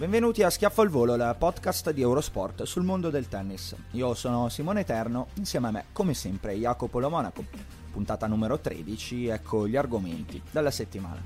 [0.00, 3.76] Benvenuti a Schiaffo al Volo, la podcast di Eurosport sul mondo del tennis.
[3.90, 7.44] Io sono Simone Eterno, insieme a me, come sempre, Jacopo Lo Monaco.
[7.92, 11.20] Puntata numero 13, ecco gli argomenti della settimana.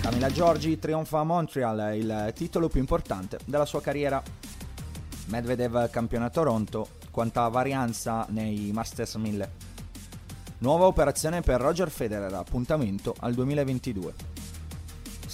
[0.00, 4.20] Camila Giorgi trionfa a Montreal, il titolo più importante della sua carriera.
[5.26, 9.50] Medvedev campione a Toronto, quanta varianza nei Masters 1000.
[10.58, 14.35] Nuova operazione per Roger Federer, appuntamento al 2022.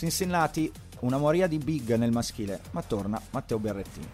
[0.02, 0.68] Cincinnati,
[1.02, 4.10] una moria di big nel maschile, ma torna Matteo Berrettini.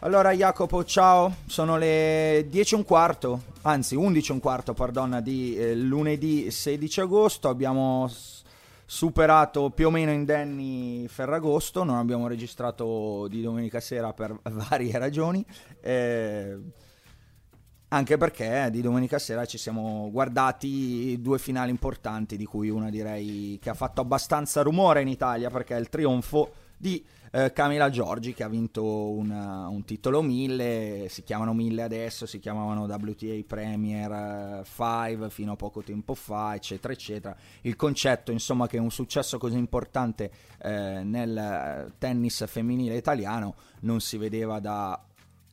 [0.00, 5.20] Allora Jacopo, ciao, sono le 10 e un quarto, anzi 11 e un quarto, pardon,
[5.22, 8.10] di eh, lunedì 16 agosto, abbiamo
[8.84, 15.46] superato più o meno indenni Ferragosto, non abbiamo registrato di domenica sera per varie ragioni.
[15.80, 16.58] Eh,
[17.88, 23.58] anche perché di domenica sera ci siamo guardati due finali importanti, di cui una direi
[23.60, 28.34] che ha fatto abbastanza rumore in Italia, perché è il trionfo di eh, Camila Giorgi
[28.34, 34.62] che ha vinto una, un titolo 1000, si chiamano 1000 adesso, si chiamavano WTA Premier
[34.64, 37.36] 5 fino a poco tempo fa, eccetera, eccetera.
[37.62, 40.30] Il concetto, insomma, che un successo così importante
[40.62, 45.00] eh, nel tennis femminile italiano non si vedeva da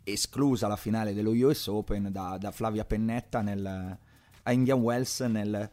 [0.03, 3.97] esclusa la finale dello US Open da, da Flavia Pennetta nel,
[4.43, 5.69] a Indian Wells nel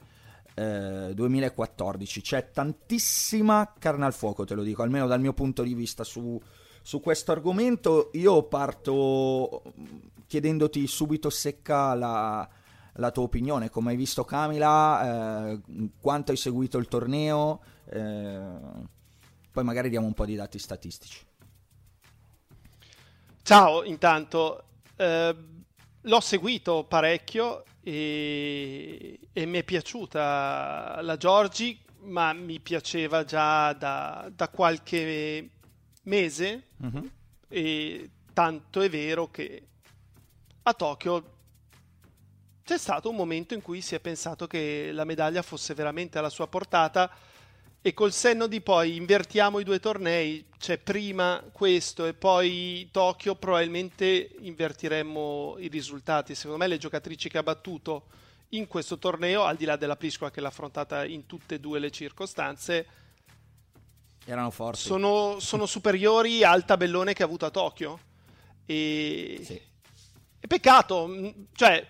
[0.54, 2.20] eh, 2014.
[2.20, 6.40] C'è tantissima carne al fuoco, te lo dico, almeno dal mio punto di vista su,
[6.82, 8.10] su questo argomento.
[8.14, 9.62] Io parto
[10.26, 12.48] chiedendoti subito secca la,
[12.94, 15.60] la tua opinione, come hai visto Camila, eh,
[16.00, 18.48] quanto hai seguito il torneo, eh,
[19.50, 21.28] poi magari diamo un po' di dati statistici.
[23.42, 24.64] Ciao, intanto
[24.96, 25.34] eh,
[26.00, 34.30] l'ho seguito parecchio e, e, mi è piaciuta la Giorgi, ma mi piaceva già da,
[34.34, 35.50] da qualche
[36.02, 37.06] mese mm-hmm.
[37.48, 39.66] e tanto è vero che
[40.62, 41.38] a Tokyo
[42.62, 46.28] c'è stato un momento in cui si è pensato che la medaglia fosse veramente alla
[46.28, 47.10] sua portata
[47.82, 53.36] e col senno di poi invertiamo i due tornei, cioè prima questo e poi Tokyo,
[53.36, 56.34] probabilmente invertiremmo i risultati.
[56.34, 58.08] Secondo me le giocatrici che ha battuto
[58.50, 61.78] in questo torneo, al di là della Pliskova che l'ha affrontata in tutte e due
[61.78, 62.86] le circostanze,
[64.26, 64.80] erano forti.
[64.80, 67.98] Sono, sono superiori al tabellone che ha avuto a Tokyo.
[68.66, 69.60] E, sì.
[70.38, 71.86] e peccato, cioè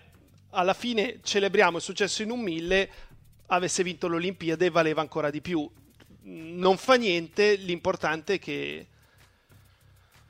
[0.51, 2.89] alla fine celebriamo il successo in un mille
[3.47, 5.69] avesse vinto l'Olimpiade valeva ancora di più
[6.23, 8.87] non fa niente, l'importante è che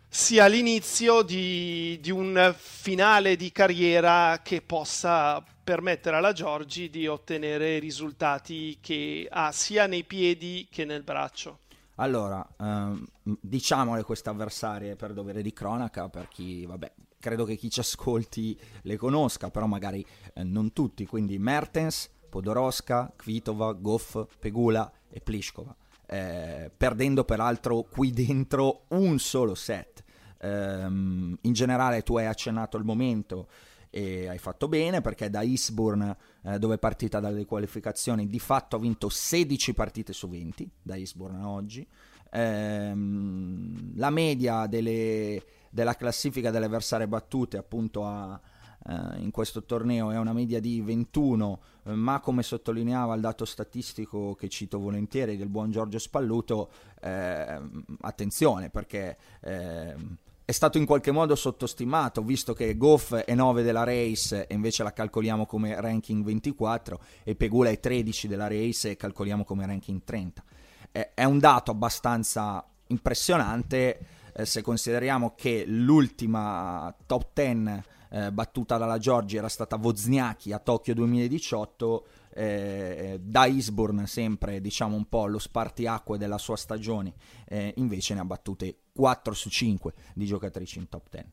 [0.08, 7.80] sia l'inizio di, di, un finale di carriera che possa permettere alla Giorgi di ottenere
[7.80, 11.60] risultati che ha sia nei piedi che nel braccio.
[11.96, 17.70] Allora, ehm, diciamole queste avversarie per dovere di cronaca, per chi, vabbè, credo che chi
[17.70, 24.92] ci ascolti le conosca, però magari eh, non tutti, quindi Mertens, Podoroska, Kvitova, Goff, Pegula
[25.10, 25.74] e Pliskova
[26.14, 30.04] eh, perdendo peraltro qui dentro un solo set.
[30.42, 33.48] Um, in generale tu hai accennato il momento
[33.90, 38.76] e hai fatto bene perché da Eastbourne, eh, dove è partita dalle qualificazioni, di fatto
[38.76, 41.88] ha vinto 16 partite su 20 da Eastbourne a oggi.
[42.34, 48.51] Um, la media delle, della classifica delle avversarie battute appunto a, eh,
[48.88, 54.36] in questo torneo è una media di 21, eh, ma come sottolineava il dato statistico
[54.36, 56.70] che cito volentieri del buon Giorgio Spalluto,
[57.02, 57.62] eh,
[58.02, 59.96] attenzione perché eh,
[60.44, 64.84] è stato in qualche modo sottostimato, visto che Goff è 9 della race e invece
[64.84, 70.02] la calcoliamo come ranking 24 e Pegula è 13 della race e calcoliamo come ranking
[70.04, 70.44] 30.
[70.92, 78.98] è un dato abbastanza impressionante eh, se consideriamo che l'ultima top 10 eh, battuta dalla
[78.98, 85.40] Giorgi era stata Wozniacki a Tokyo 2018 eh, da Eastbourne sempre diciamo un po' lo
[85.40, 87.14] spartiacque della sua stagione
[87.48, 91.26] eh, invece ne ha battute 4 su 5 di giocatrici in top 10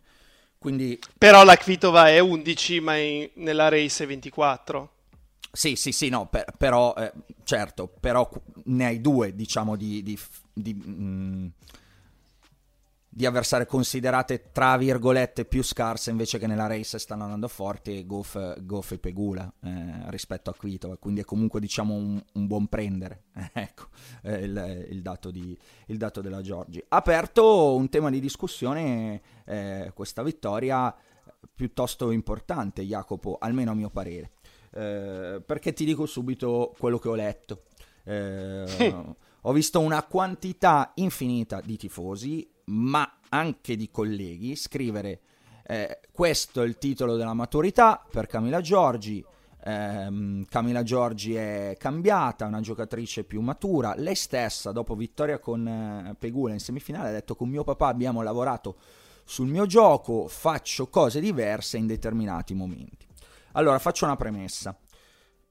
[0.58, 0.98] quindi...
[1.16, 4.92] però la Kvitova è 11 ma in, nella race è 24
[5.50, 7.10] sì, sì, sì, no, per, però, eh,
[7.42, 8.30] certo, però
[8.64, 10.18] ne hai due, diciamo, di, di,
[10.52, 11.46] di mh, mm,
[13.18, 18.38] di avversarie considerate tra virgolette più scarse invece che nella race stanno andando forti Goff,
[18.60, 23.24] Goff e Pegula eh, rispetto a Quito quindi è comunque diciamo un, un buon prendere
[23.54, 23.88] ecco
[24.22, 26.80] eh, il, il, dato di, il, dato della Giorgi.
[26.90, 30.94] Aperto un tema di discussione eh, questa vittoria
[31.52, 34.30] piuttosto importante Jacopo almeno a mio parere.
[34.70, 37.64] Eh, perché ti dico subito quello che ho letto?
[38.04, 38.94] Eh,
[39.42, 45.20] ho visto una quantità infinita di tifosi ma anche di colleghi, scrivere
[45.70, 49.22] eh, questo è il titolo della maturità per Camilla Giorgi.
[49.62, 53.92] Eh, Camilla Giorgi è cambiata, è una giocatrice più matura.
[53.94, 58.22] Lei stessa, dopo vittoria con eh, Pegula in semifinale, ha detto: Con mio papà abbiamo
[58.22, 58.76] lavorato
[59.24, 63.06] sul mio gioco, faccio cose diverse in determinati momenti.
[63.52, 64.74] Allora, faccio una premessa.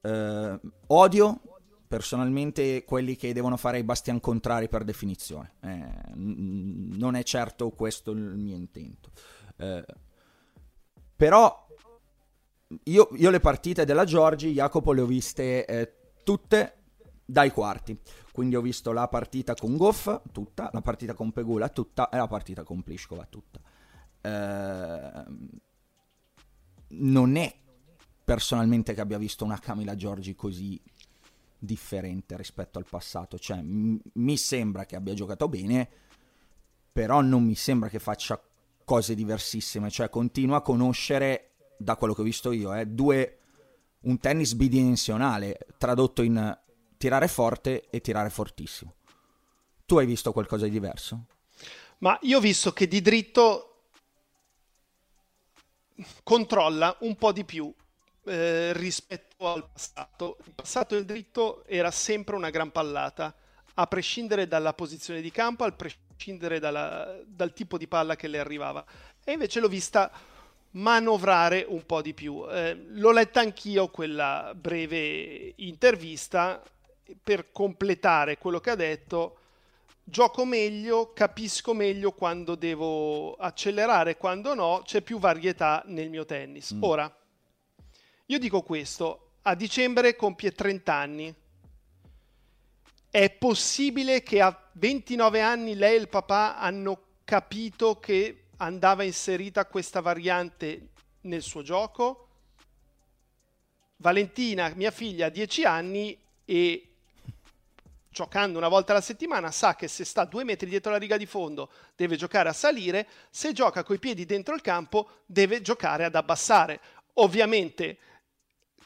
[0.01, 1.41] Eh, odio
[1.87, 5.53] personalmente quelli che devono fare i bastian contrari per definizione.
[5.61, 9.11] Eh, non è certo questo il mio intento.
[9.55, 9.85] Eh,
[11.15, 11.65] però
[12.83, 15.93] io, io, le partite della Giorgi, Jacopo, le ho viste eh,
[16.23, 16.83] tutte
[17.25, 17.99] dai quarti.
[18.31, 22.27] Quindi ho visto la partita con Goff, tutta, la partita con Pegula, tutta, e la
[22.27, 23.59] partita con Pliskova, tutta.
[24.21, 25.23] Eh,
[26.89, 27.55] non è
[28.23, 30.79] personalmente che abbia visto una Camila Giorgi così
[31.57, 33.37] differente rispetto al passato.
[33.37, 35.89] Cioè, m- mi sembra che abbia giocato bene,
[36.91, 38.41] però non mi sembra che faccia
[38.83, 39.89] cose diversissime.
[39.89, 43.39] Cioè, continua a conoscere, da quello che ho visto io, eh, due,
[44.01, 46.57] un tennis bidimensionale, tradotto in
[46.97, 48.95] tirare forte e tirare fortissimo.
[49.85, 51.25] Tu hai visto qualcosa di diverso?
[51.99, 53.63] Ma io ho visto che di dritto
[56.23, 57.73] controlla un po' di più
[58.27, 60.37] eh, rispetto al passato.
[60.45, 63.33] Il passato del dritto era sempre una gran pallata,
[63.75, 68.39] a prescindere dalla posizione di campo, a prescindere dalla, dal tipo di palla che le
[68.39, 68.83] arrivava.
[69.23, 70.11] E invece l'ho vista
[70.71, 72.45] manovrare un po' di più.
[72.49, 76.61] Eh, l'ho letta anch'io quella breve intervista
[77.23, 79.37] per completare quello che ha detto.
[80.03, 86.73] Gioco meglio, capisco meglio quando devo accelerare, quando no, c'è più varietà nel mio tennis.
[86.73, 86.83] Mm.
[86.83, 87.17] Ora,
[88.29, 91.33] io dico questo, a dicembre compie 30 anni.
[93.09, 99.65] È possibile che a 29 anni lei e il papà hanno capito che andava inserita
[99.65, 100.89] questa variante
[101.21, 102.27] nel suo gioco?
[103.97, 106.89] Valentina, mia figlia, ha 10 anni e
[108.09, 111.25] giocando una volta alla settimana sa che se sta due metri dietro la riga di
[111.25, 116.15] fondo deve giocare a salire, se gioca coi piedi dentro il campo deve giocare ad
[116.15, 116.81] abbassare.
[117.19, 117.97] Ovviamente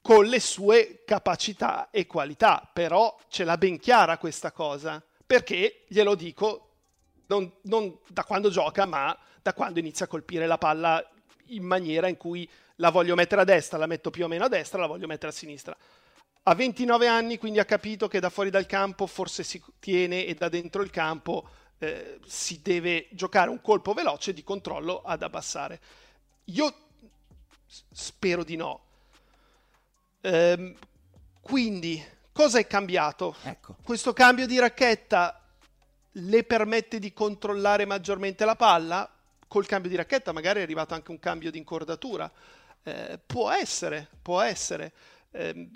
[0.01, 6.15] con le sue capacità e qualità, però ce l'ha ben chiara questa cosa, perché glielo
[6.15, 6.69] dico
[7.27, 11.03] non, non da quando gioca, ma da quando inizia a colpire la palla
[11.47, 14.49] in maniera in cui la voglio mettere a destra, la metto più o meno a
[14.49, 15.75] destra, la voglio mettere a sinistra.
[16.43, 20.33] A 29 anni quindi ha capito che da fuori dal campo forse si tiene e
[20.33, 25.79] da dentro il campo eh, si deve giocare un colpo veloce di controllo ad abbassare.
[26.45, 26.73] Io
[27.91, 28.85] spero di no,
[30.21, 30.75] Ehm,
[31.41, 33.35] quindi, cosa è cambiato?
[33.43, 33.75] Ecco.
[33.83, 35.35] Questo cambio di racchetta
[36.15, 39.09] le permette di controllare maggiormente la palla?
[39.47, 42.31] Col cambio di racchetta magari è arrivato anche un cambio di incordatura.
[42.83, 44.93] Eh, può essere, può essere.
[45.31, 45.69] Eh,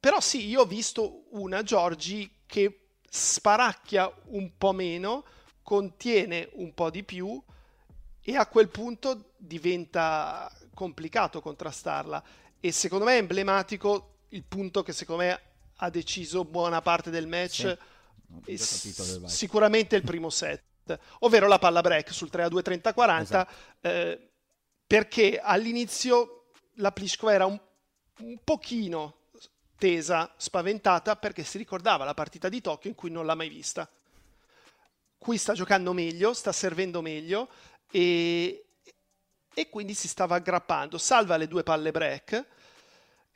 [0.00, 5.24] però sì, io ho visto una Giorgi che sparacchia un po' meno,
[5.62, 7.40] contiene un po' di più
[8.20, 12.22] e a quel punto diventa complicato contrastarla
[12.64, 15.40] e secondo me è emblematico il punto che secondo me
[15.76, 17.76] ha deciso buona parte del match.
[18.46, 18.56] Sì.
[18.56, 23.22] S- sicuramente il primo set, ovvero la palla break sul 3 a 2 30 40,
[23.22, 23.52] esatto.
[23.86, 24.30] eh,
[24.86, 27.60] perché all'inizio la Pliskova era un,
[28.20, 29.24] un pochino
[29.76, 33.86] tesa, spaventata perché si ricordava la partita di Tokyo in cui non l'ha mai vista.
[35.18, 37.46] Qui sta giocando meglio, sta servendo meglio
[37.90, 38.64] e,
[39.54, 40.98] e quindi si stava aggrappando.
[40.98, 42.46] Salva le due palle break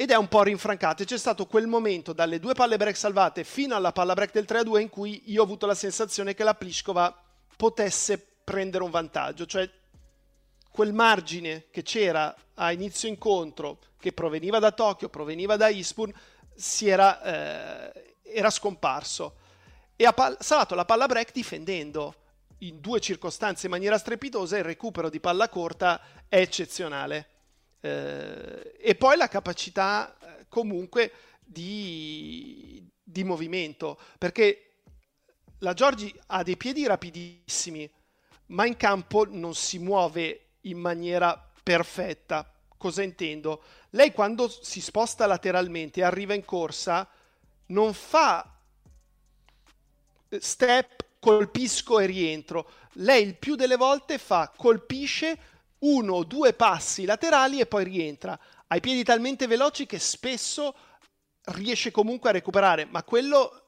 [0.00, 1.04] ed è un po' rinfrancato.
[1.04, 4.80] C'è stato quel momento dalle due palle break salvate fino alla palla break del 3-2
[4.80, 7.12] in cui io ho avuto la sensazione che la Pliskova
[7.56, 9.68] potesse prendere un vantaggio, cioè
[10.70, 16.12] quel margine che c'era a inizio incontro, che proveniva da Tokyo, proveniva da Ispun,
[16.54, 19.34] si era, eh, era scomparso.
[19.96, 22.14] E ha pal- salvato la palla break difendendo
[22.58, 24.56] in due circostanze in maniera strepitosa.
[24.56, 27.28] Il recupero di palla corta è eccezionale.
[27.80, 31.12] Eh, e poi la capacità eh, comunque
[31.44, 34.82] di, di movimento, perché
[35.58, 37.90] la Giorgi ha dei piedi rapidissimi,
[38.46, 42.52] ma in campo non si muove in maniera perfetta.
[42.76, 43.62] Cosa intendo?
[43.90, 47.08] Lei quando si sposta lateralmente e arriva in corsa
[47.66, 48.56] non fa
[50.38, 52.70] step, colpisco e rientro.
[52.94, 55.38] Lei il più delle volte fa colpisce
[55.80, 58.38] uno o due passi laterali e poi rientra.
[58.66, 60.74] Ha i piedi talmente veloci che spesso
[61.52, 63.64] riesce comunque a recuperare, ma quello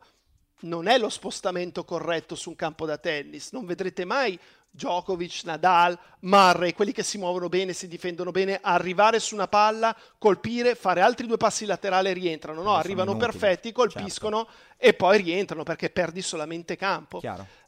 [0.60, 3.52] non è lo spostamento corretto su un campo da tennis.
[3.52, 4.38] Non vedrete mai
[4.72, 9.96] Djokovic, Nadal, Murray, quelli che si muovono bene, si difendono bene, arrivare su una palla,
[10.16, 12.62] colpire, fare altri due passi laterali e rientrano.
[12.62, 14.74] No, arrivano perfetti, colpiscono certo.
[14.76, 17.20] e poi rientrano perché perdi solamente campo.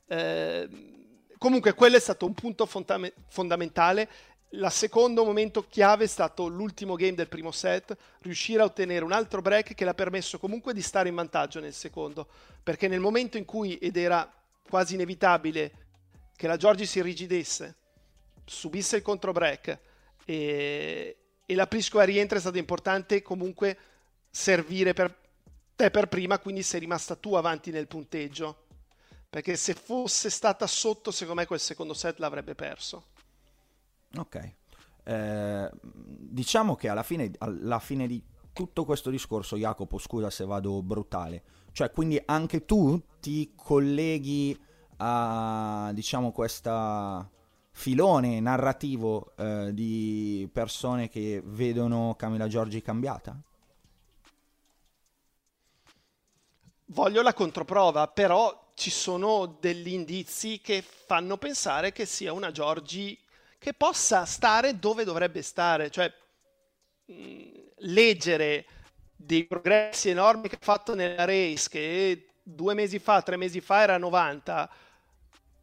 [0.07, 0.69] Eh,
[1.39, 4.09] comunque quello è stato un punto fondam- fondamentale.
[4.51, 9.13] Il secondo momento chiave è stato l'ultimo game del primo set, riuscire a ottenere un
[9.13, 12.27] altro break che l'ha permesso comunque di stare in vantaggio nel secondo,
[12.63, 14.31] perché nel momento in cui, ed era
[14.69, 15.73] quasi inevitabile,
[16.43, 17.77] che la Giorgi si irrigidisse,
[18.45, 19.79] subisse il contro break
[20.25, 23.79] e, e la Pliskova rientra è stato importante comunque
[24.29, 25.17] servire per
[25.77, 28.65] te per prima, quindi sei rimasta tu avanti nel punteggio.
[29.31, 33.05] Perché se fosse stata sotto, secondo me quel secondo set l'avrebbe perso.
[34.17, 34.53] Ok.
[35.05, 38.21] Eh, diciamo che alla fine, alla fine di
[38.53, 44.71] tutto questo discorso, Jacopo, scusa se vado brutale, cioè quindi anche tu ti colleghi
[45.05, 47.29] a diciamo questa
[47.73, 53.37] filone narrativo eh, di persone che vedono Camilla Giorgi cambiata?
[56.87, 63.19] Voglio la controprova, però ci sono degli indizi che fanno pensare che sia una Giorgi
[63.59, 66.13] che possa stare dove dovrebbe stare, cioè
[67.07, 68.67] mh, mm, leggere
[69.17, 73.83] dei progressi enormi che ha fatto nella race, che due mesi fa, tre mesi fa
[73.83, 74.71] era 90,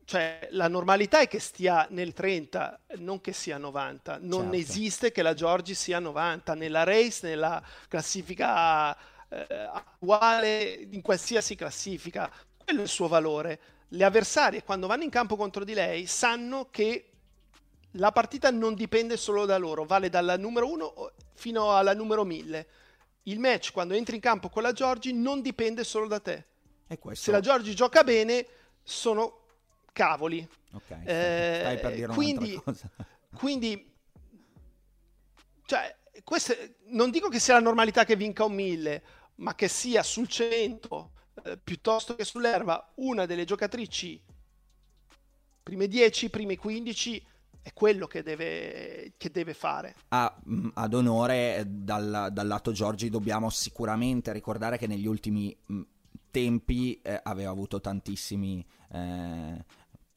[0.09, 4.17] cioè la normalità è che stia nel 30, non che sia 90.
[4.21, 4.55] Non certo.
[4.55, 8.97] esiste che la Giorgi sia 90 nella race, nella classifica
[9.29, 12.27] eh, attuale, in qualsiasi classifica.
[12.57, 13.59] Quello è il suo valore.
[13.89, 17.11] Le avversarie, quando vanno in campo contro di lei, sanno che
[17.91, 22.67] la partita non dipende solo da loro, vale dalla numero 1 fino alla numero 1000.
[23.25, 26.45] Il match, quando entri in campo con la Giorgi, non dipende solo da te.
[27.11, 28.47] Se la Giorgi gioca bene,
[28.81, 29.39] sono
[29.91, 30.47] cavoli.
[30.73, 32.61] Ok, eh, stai per dire quindi,
[33.35, 33.93] quindi,
[35.65, 39.03] cioè, queste, non dico che sia la normalità che vinca un 1000,
[39.35, 41.11] ma che sia sul 100
[41.43, 44.21] eh, piuttosto che sull'erba una delle giocatrici
[45.69, 47.25] prime 10, prime 15
[47.61, 49.95] è quello che deve, che deve fare.
[50.09, 50.35] Ah,
[50.73, 55.81] ad onore dal, dal, lato Giorgi dobbiamo sicuramente ricordare che negli ultimi mh,
[56.31, 59.65] tempi eh, aveva avuto tantissimi eh,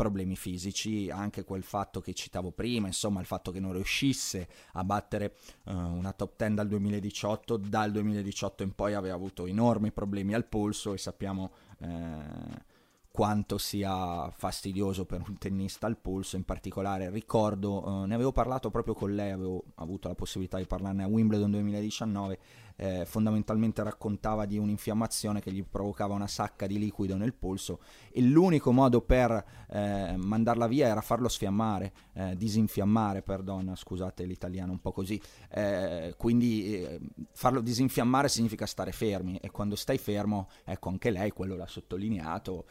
[0.03, 4.83] problemi fisici, anche quel fatto che citavo prima, insomma il fatto che non riuscisse a
[4.83, 10.35] battere uh, una top 10 dal 2018, dal 2018 in poi aveva avuto enormi problemi
[10.35, 12.71] al polso e sappiamo eh,
[13.13, 18.71] quanto sia fastidioso per un tennista al polso, in particolare ricordo, uh, ne avevo parlato
[18.71, 22.39] proprio con lei, avevo avuto la possibilità di parlarne a Wimbledon 2019
[22.77, 28.23] eh, fondamentalmente raccontava di un'infiammazione che gli provocava una sacca di liquido nel polso e
[28.23, 34.81] l'unico modo per eh, mandarla via era farlo sfiammare, eh, disinfiammare, perdona, scusate l'italiano un
[34.81, 37.01] po' così, eh, quindi eh,
[37.33, 42.67] farlo disinfiammare significa stare fermi e quando stai fermo, ecco anche lei quello l'ha sottolineato,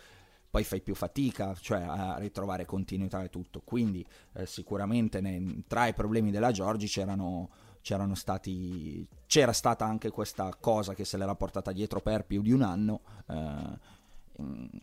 [0.49, 3.61] poi fai più fatica cioè, a ritrovare continuità e tutto.
[3.63, 7.49] Quindi eh, sicuramente ne, tra i problemi della Giorgi c'erano c'erano
[8.13, 12.61] stati, c'era stata anche questa cosa che se l'era portata dietro per più di un
[12.61, 13.01] anno.
[13.27, 13.99] Eh,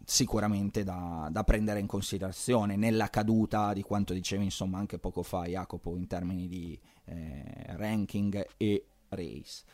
[0.05, 5.47] sicuramente da, da, prendere in considerazione nella caduta di quanto dicevi insomma anche poco fa
[5.47, 9.65] Jacopo in termini di eh, ranking e race.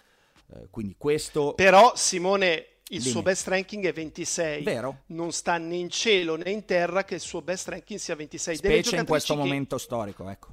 [0.52, 1.54] Eh, quindi questo...
[1.54, 3.11] Però Simone il Dimmi.
[3.11, 4.62] suo best ranking è 26.
[4.62, 5.02] Vero.
[5.07, 8.57] Non sta né in cielo né in terra che il suo best ranking sia 26.
[8.57, 9.40] Specie in questo che...
[9.40, 10.49] momento storico, ecco.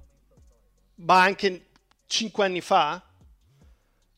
[0.95, 1.67] Ma anche
[2.11, 3.01] 5 anni fa?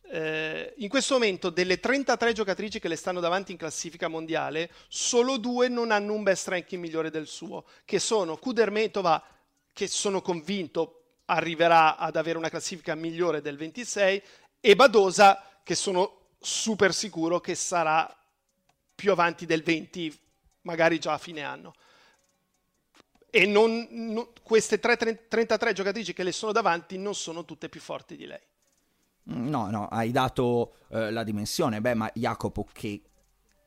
[0.09, 5.37] Eh, in questo momento delle 33 giocatrici che le stanno davanti in classifica mondiale, solo
[5.37, 9.23] due non hanno un best ranking migliore del suo, che sono Kudermetova,
[9.71, 14.23] che sono convinto arriverà ad avere una classifica migliore del 26,
[14.59, 18.11] e Badosa, che sono super sicuro che sarà
[18.95, 20.19] più avanti del 20,
[20.61, 21.75] magari già a fine anno.
[23.35, 27.79] E non, non, queste 3, 33 giocatrici che le sono davanti non sono tutte più
[27.81, 28.39] forti di lei.
[29.23, 31.81] No, no, hai dato eh, la dimensione.
[31.81, 33.01] Beh, ma Jacopo che...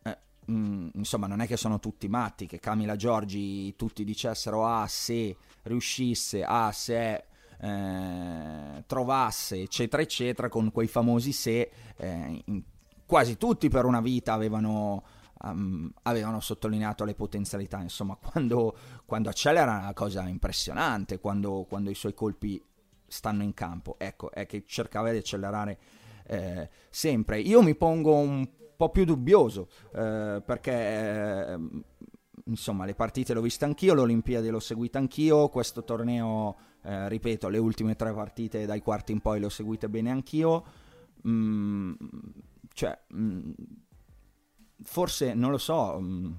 [0.04, 0.18] Eh,
[0.48, 5.36] mm, insomma, non è che sono tutti matti, che Camila Giorgi tutti dicessero ah se
[5.62, 7.24] riuscisse, ah se
[7.58, 12.62] eh, trovasse, eccetera, eccetera, con quei famosi se, eh, in,
[13.04, 15.02] quasi tutti per una vita avevano,
[15.42, 17.80] um, avevano sottolineato le potenzialità.
[17.80, 22.62] Insomma, quando, quando accelera è una cosa impressionante, quando, quando, i suoi colpi
[23.06, 23.96] stanno in campo.
[23.98, 25.78] Ecco, è che cercava di accelerare
[26.26, 27.40] eh, sempre.
[27.40, 31.58] Io mi pongo un po' più dubbioso eh, perché eh,
[32.44, 37.48] insomma le partite le ho viste anch'io, l'Olimpiade l'ho seguita anch'io, questo torneo eh, ripeto,
[37.48, 40.64] le ultime tre partite dai quarti in poi le ho seguite bene anch'io.
[41.26, 41.92] Mm,
[42.72, 43.50] cioè, mm,
[44.82, 45.98] forse non lo so.
[46.00, 46.32] Mm,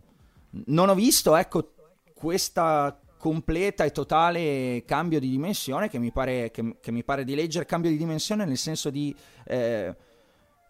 [0.65, 1.73] non ho visto, ecco,
[2.13, 7.35] questa completa e totale cambio di dimensione che mi pare, che, che mi pare di
[7.35, 9.13] leggere cambio di dimensione nel senso di
[9.45, 9.95] eh,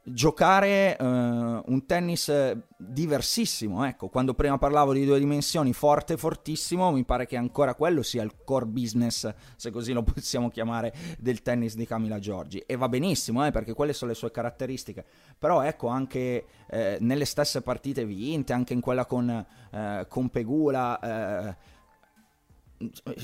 [0.10, 2.32] giocare uh, un tennis
[2.78, 3.86] diversissimo.
[3.86, 8.24] Ecco, quando prima parlavo di due dimensioni, forte fortissimo, mi pare che ancora quello sia
[8.24, 12.60] il core business, se così lo possiamo chiamare, del tennis di Camila Giorgi.
[12.60, 15.06] E va benissimo, eh, perché quelle sono le sue caratteristiche.
[15.38, 21.00] Però ecco, anche eh, nelle stesse partite vinte, anche in quella con, eh, con Pegula
[21.50, 21.76] eh,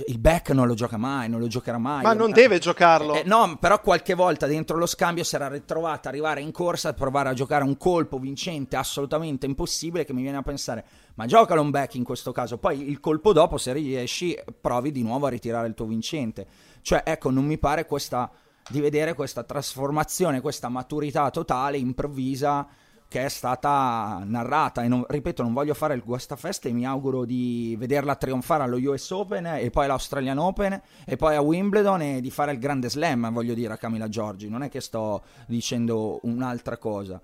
[0.08, 2.02] il back non lo gioca mai, non lo giocherà mai.
[2.04, 3.14] Ma non deve giocarlo.
[3.14, 6.94] Eh, no, però qualche volta dentro lo scambio si era ritrovata arrivare in corsa a
[6.94, 10.84] provare a giocare un colpo vincente assolutamente impossibile che mi viene a pensare,
[11.16, 15.04] ma giocalo un back in questo caso, poi il colpo dopo se riesci provi di
[15.04, 16.48] nuovo a ritirare il tuo vincente.
[16.82, 18.30] Cioè, ecco, non mi pare questa
[18.70, 22.66] di vedere questa trasformazione, questa maturità totale improvvisa
[23.14, 24.82] che è stata narrata.
[24.82, 28.78] E non, ripeto non voglio fare il guastafeste e mi auguro di vederla trionfare allo
[28.78, 32.90] US Open e poi all'Australian Open e poi a Wimbledon e di fare il grande
[32.90, 34.50] slam voglio dire a Camila Giorgi.
[34.50, 37.22] Non è che sto dicendo un'altra cosa.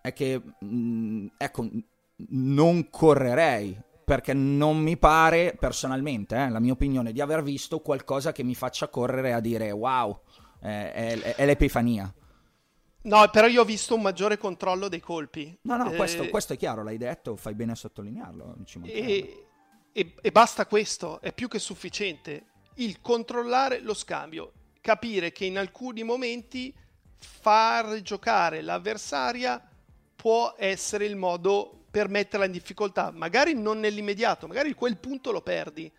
[0.00, 1.68] È che mh, mm, ecco
[2.28, 8.30] non correrei perché non mi pare personalmente eh, la mia opinione di aver visto qualcosa
[8.30, 10.20] che mi faccia correre a dire wow
[10.60, 12.14] è, è, è l'epifania
[13.06, 15.56] No, però io ho visto un maggiore controllo dei colpi.
[15.62, 18.56] No, no, eh, questo, questo, è chiaro, l'hai detto, fai bene a sottolinearlo.
[18.82, 19.46] E,
[19.92, 22.46] e, e, basta questo, è più che sufficiente.
[22.74, 26.74] Il controllare lo scambio, capire che in alcuni momenti
[27.16, 29.62] far giocare l'avversaria
[30.16, 35.42] può essere il modo per metterla in difficoltà, magari non nell'immediato, magari quel punto lo
[35.42, 35.90] perdi,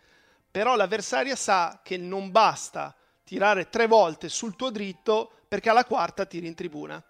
[0.50, 2.94] però l'avversaria sa che non basta
[3.24, 7.02] tirare tre volte sul tuo dritto perché alla quarta tiri in tribuna.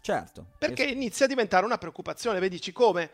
[0.00, 0.52] Certo.
[0.58, 2.38] Perché es- inizia a diventare una preoccupazione.
[2.38, 3.10] Vedi, dici come?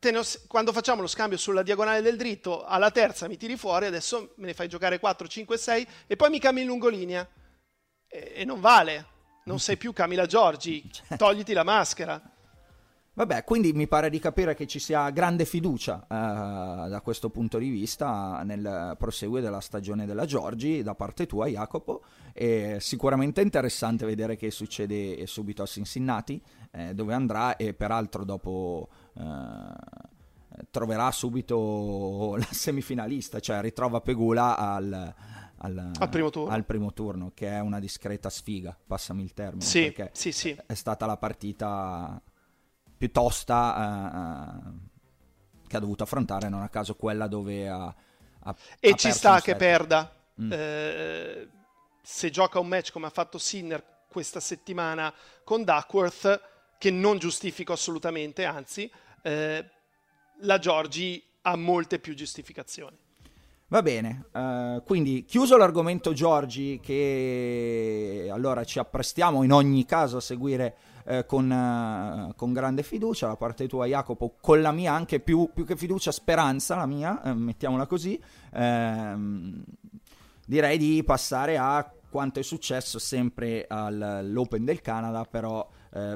[0.00, 4.34] Ne, quando facciamo lo scambio sulla diagonale del dritto, alla terza mi tiri fuori, adesso
[4.36, 7.26] me ne fai giocare 4, 5, 6 e poi mi cambi in lungolinea.
[8.06, 9.06] E, e non vale.
[9.44, 11.16] Non sei più Camila Giorgi, certo.
[11.16, 12.20] togliti la maschera.
[13.16, 17.58] Vabbè, quindi mi pare di capire che ci sia grande fiducia eh, da questo punto
[17.58, 22.02] di vista nel proseguire della stagione della Giorgi da parte tua, Jacopo.
[22.32, 28.88] È sicuramente interessante vedere che succede subito a Cincinnati, eh, dove andrà e peraltro dopo
[29.16, 35.14] eh, troverà subito la semifinalista, cioè ritrova Pegula al,
[35.58, 39.64] al, al, primo al, primo turno, che è una discreta sfiga, passami il termine.
[39.64, 40.56] Sì, sì, sì.
[40.66, 42.20] È stata la partita
[42.96, 47.94] più tosta uh, che ha dovuto affrontare, non a caso quella dove ha...
[48.40, 50.12] ha e ha ci sta che perda.
[50.40, 50.52] Mm.
[50.52, 51.48] Eh,
[52.02, 56.40] se gioca un match come ha fatto Sinner questa settimana con Duckworth,
[56.78, 58.90] che non giustifico assolutamente, anzi,
[59.22, 59.70] eh,
[60.40, 62.96] la Giorgi ha molte più giustificazioni.
[63.68, 70.20] Va bene, uh, quindi chiuso l'argomento Giorgi che allora ci apprestiamo in ogni caso a
[70.20, 75.18] seguire uh, con, uh, con, grande fiducia, da parte tua Jacopo, con la mia anche
[75.18, 78.22] più, più che fiducia, speranza la mia, mettiamola così,
[78.52, 79.64] ehm,
[80.44, 85.66] direi di passare a quanto è successo sempre all'Open del Canada, però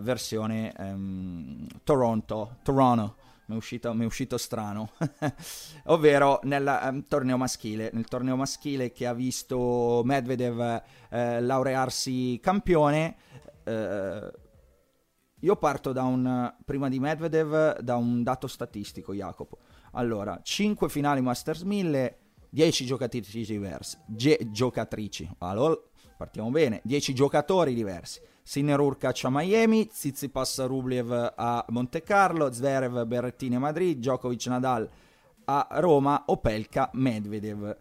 [0.00, 4.90] versione um, Toronto, Toronto mi è uscito, mi è uscito strano,
[5.86, 13.16] ovvero nel um, torneo maschile, nel torneo maschile che ha visto Medvedev eh, laurearsi campione.
[13.64, 14.32] Eh,
[15.40, 19.58] io parto da un, prima di Medvedev, da un dato statistico, Jacopo.
[19.92, 22.18] Allora, 5 finali Masters 1000,
[22.50, 25.78] 10 giocatrici diverse, ge- giocatrici, allora,
[26.18, 28.20] partiamo bene, 10 giocatori diversi.
[28.48, 34.88] Sinner Urkac a Miami, Tsitsipas Rublev a Monte Carlo, Zverev Berrettini a Madrid, Djokovic Nadal
[35.44, 37.76] a Roma, Opelka Medvedev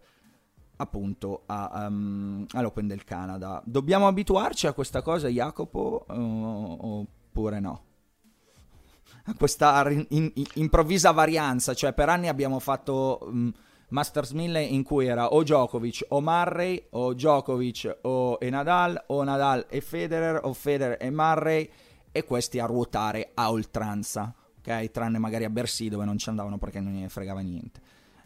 [0.76, 3.62] appunto a, um, all'Open del Canada.
[3.64, 6.98] Dobbiamo abituarci a questa cosa, Jacopo, uh,
[7.32, 7.82] oppure no?
[9.24, 13.20] A questa in, in, improvvisa varianza, cioè per anni abbiamo fatto...
[13.22, 13.54] Um,
[13.90, 19.66] Masters 1000 in cui era o Djokovic o Murray o Djokovic o Nadal o Nadal
[19.68, 21.70] e Federer o Federer e Murray
[22.12, 24.90] e questi a ruotare a oltranza, ok?
[24.90, 27.80] Tranne magari a Bercy dove non ci andavano perché non ne fregava niente.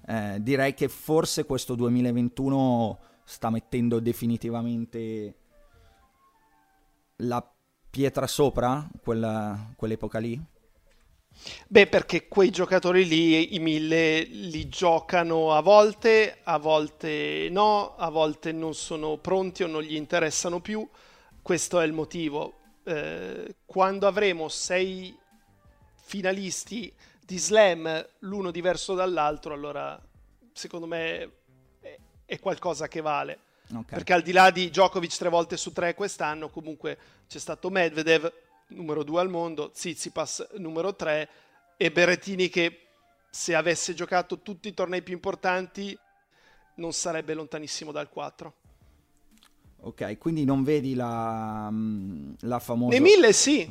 [0.07, 5.35] Eh, direi che forse questo 2021 sta mettendo definitivamente
[7.17, 7.47] la
[7.89, 10.41] pietra sopra quella, quell'epoca lì.
[11.67, 18.11] Beh, perché quei giocatori lì, i mille, li giocano a volte, a volte no, a
[18.11, 20.89] volte non sono pronti o non gli interessano più.
[21.41, 22.55] Questo è il motivo.
[22.85, 25.17] Eh, quando avremo sei
[25.95, 26.93] finalisti
[27.25, 30.01] di slam, l'uno diverso dall'altro, allora
[30.53, 31.31] secondo me
[31.81, 33.39] è, è qualcosa che vale.
[33.71, 33.85] Okay.
[33.85, 38.31] Perché al di là di Djokovic tre volte su tre quest'anno, comunque c'è stato Medvedev,
[38.75, 41.29] numero 2 al mondo, Tsitsipas numero 3
[41.77, 42.87] e Berrettini che
[43.31, 45.99] se avesse giocato tutti i tornei più importanti
[46.77, 48.55] non sarebbe lontanissimo dal 4.
[49.85, 52.91] Ok, quindi non vedi la, mm, la famosa...
[52.91, 53.69] Nei mille sì.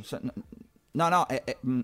[0.91, 1.79] No, no, è, è, mm,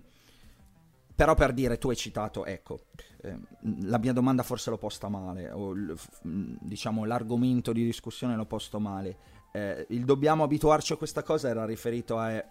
[1.15, 2.87] però per dire, tu hai citato, ecco,
[3.21, 3.37] eh,
[3.83, 8.79] la mia domanda forse l'ho posta male, o mm, diciamo l'argomento di discussione l'ho posto
[8.79, 9.17] male.
[9.53, 12.43] Eh, il dobbiamo abituarci a questa cosa era riferito a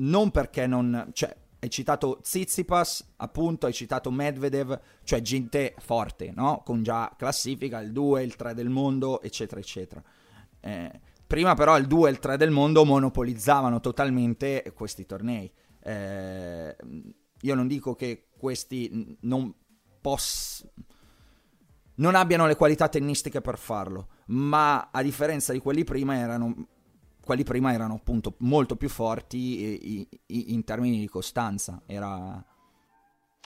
[0.00, 1.10] non perché non...
[1.12, 6.62] Cioè, hai citato Tsitsipas, appunto, hai citato Medvedev, cioè gente forte, no?
[6.64, 10.02] Con già classifica, il 2, il 3 del mondo, eccetera, eccetera.
[10.60, 15.52] Eh, prima però il 2 e il 3 del mondo monopolizzavano totalmente questi tornei.
[15.82, 16.76] Eh,
[17.42, 19.54] io non dico che questi non
[20.00, 20.72] possano
[22.00, 26.66] non abbiano le qualità tennistiche per farlo, ma a differenza di quelli prima erano
[27.30, 29.86] quelli prima erano appunto molto più forti
[30.26, 31.80] in termini di costanza.
[31.86, 32.44] Era...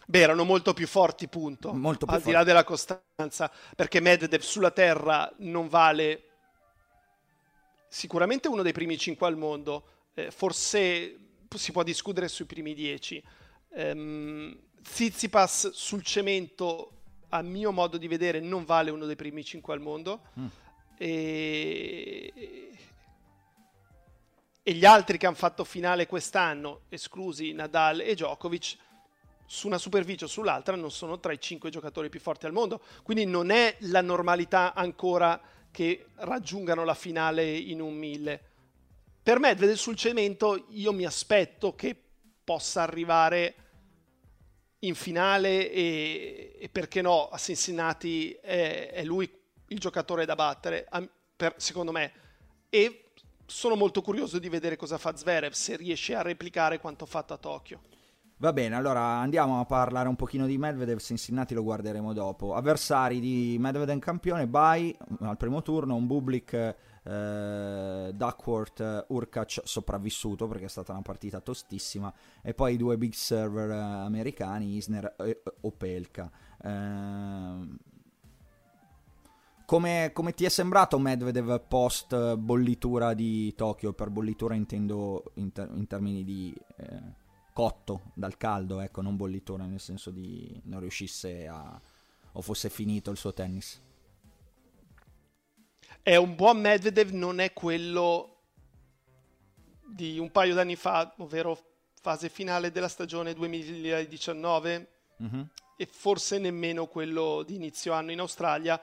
[0.07, 1.70] Beh, erano molto più forti, punto.
[1.75, 2.29] Molto più Al forti.
[2.31, 6.31] di là della costanza, perché Medvedev sulla terra non vale
[7.87, 11.18] sicuramente uno dei primi 5 al mondo, eh, forse
[11.55, 13.23] si può discutere sui primi 10.
[13.68, 19.75] Um, Zizipas sul cemento, a mio modo di vedere, non vale uno dei primi 5
[19.75, 20.23] al mondo.
[20.40, 20.47] Mm.
[20.97, 22.33] E
[24.66, 28.77] e gli altri che hanno fatto finale quest'anno, esclusi Nadal e Djokovic,
[29.44, 32.81] su una superficie o sull'altra non sono tra i cinque giocatori più forti al mondo.
[33.03, 35.38] Quindi non è la normalità ancora
[35.70, 38.40] che raggiungano la finale in un mille.
[39.22, 41.94] Per me, vedere sul cemento, io mi aspetto che
[42.42, 43.55] possa arrivare
[44.79, 49.31] in finale e, e perché no, a Cincinnati è, è, lui
[49.68, 50.88] il giocatore da battere,
[51.37, 52.12] per, secondo me.
[52.70, 53.04] E
[53.46, 57.37] sono molto curioso di vedere cosa fa Zverev, se riesce a replicare quanto fatto a
[57.38, 57.80] Tokyo.
[58.38, 62.54] Va bene, allora andiamo a parlare un pochino di Medvedev, Cincinnati lo guarderemo dopo.
[62.54, 70.64] Avversari di Medvedev campione, Bai al primo turno, un Bublik eh, Duckworth Urkac sopravvissuto perché
[70.64, 75.42] è stata una partita tostissima e poi i due big server eh, americani, Isner e
[75.61, 76.30] Opelka.
[76.61, 77.92] Eh,
[79.64, 83.92] come, come, ti è sembrato Medvedev post bollitura di Tokyo?
[83.92, 87.00] Per bollitura intendo in, ter- in termini di eh,
[87.53, 91.81] cotto dal caldo, ecco, non bollitura nel senso di non riuscisse a...
[92.33, 93.81] o fosse finito il suo tennis.
[96.03, 98.35] È un buon Medvedev, non è quello
[99.87, 101.59] di un paio d'anni fa, ovvero
[102.00, 104.88] fase finale della stagione 2019,
[105.22, 105.42] mm-hmm.
[105.77, 108.79] e forse nemmeno quello di inizio anno in Australia,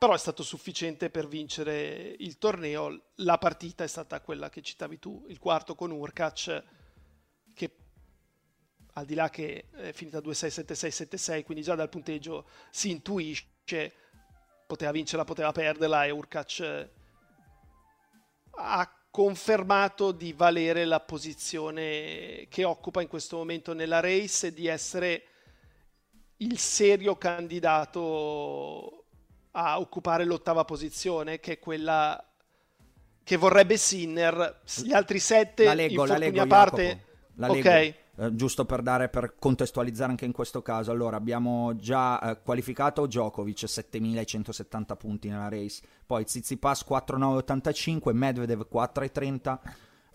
[0.00, 3.08] però è stato sufficiente per vincere il torneo.
[3.16, 6.64] La partita è stata quella che citavi tu, il quarto con Urkac,
[7.52, 7.76] che
[8.94, 13.92] al di là che è finita 2-6-7-6-7-6, quindi già dal punteggio si intuisce,
[14.66, 16.88] poteva vincerla, poteva perderla e Urkac
[18.52, 24.66] ha confermato di valere la posizione che occupa in questo momento nella race e di
[24.66, 25.24] essere
[26.38, 28.99] il serio candidato
[29.52, 32.22] a occupare l'ottava posizione, che è quella
[33.22, 34.60] che vorrebbe Sinner.
[34.82, 37.04] Gli altri sette, la leggo, la leggo, parte...
[37.36, 37.68] La leggo.
[37.68, 37.94] Ok.
[38.20, 43.06] Eh, giusto per, dare, per contestualizzare anche in questo caso, allora abbiamo già eh, qualificato
[43.06, 49.60] Djokovic 7170 punti nella race, poi Tsitsipas 4985, Medvedev 430,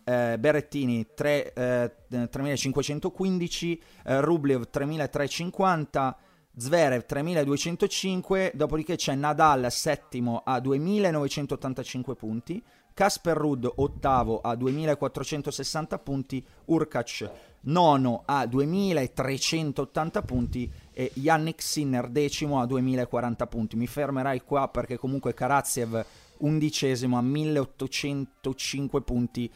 [0.03, 1.91] eh, Berrettini 3, eh,
[2.29, 6.17] 3515, eh, Rublev 3350,
[6.57, 12.63] Zverev 3205, dopodiché c'è Nadal settimo a 2985 punti,
[12.93, 17.29] Casper Rudd ottavo a 2460 punti, Urkac
[17.63, 23.75] nono a 2380 punti e Yannick Sinner decimo a 2040 punti.
[23.75, 26.05] Mi fermerai qua perché comunque Karaziev
[26.37, 29.51] undicesimo a 1805 punti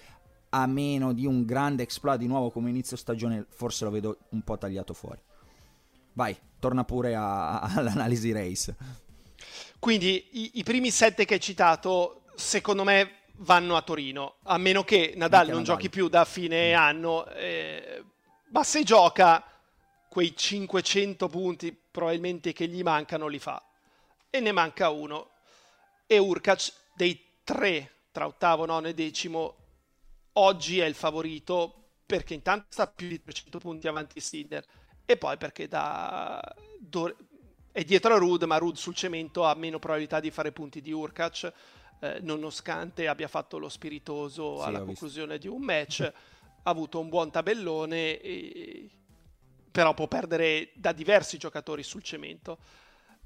[0.49, 4.41] a meno di un grande exploit di nuovo come inizio stagione forse lo vedo un
[4.41, 5.21] po' tagliato fuori.
[6.19, 8.75] Vai, torna pure a, a, all'analisi race.
[9.79, 14.83] Quindi i, i, primi sette che hai citato, secondo me, vanno a Torino, a meno
[14.83, 15.63] che Nadal non Nadal.
[15.63, 16.77] giochi più da fine mm.
[16.77, 17.25] anno.
[17.27, 18.03] Eh,
[18.49, 19.41] ma se gioca,
[20.09, 23.63] quei 500 punti probabilmente che gli mancano li fa.
[24.29, 25.29] E ne manca uno.
[26.05, 29.55] E Urkac, dei tre tra ottavo, nono e decimo,
[30.33, 34.65] oggi è il favorito perché intanto sta più di 300 punti avanti Sinner
[35.11, 36.39] e poi perché da,
[36.77, 37.11] do,
[37.71, 40.91] è dietro a Rud, ma Rud sul cemento ha meno probabilità di fare punti di
[40.91, 41.51] Urkac,
[41.99, 45.49] eh, nonostante abbia fatto lo spiritoso sì, alla conclusione visto.
[45.49, 46.01] di un match,
[46.61, 48.87] ha avuto un buon tabellone, e...
[49.71, 52.59] però può perdere da diversi giocatori sul cemento.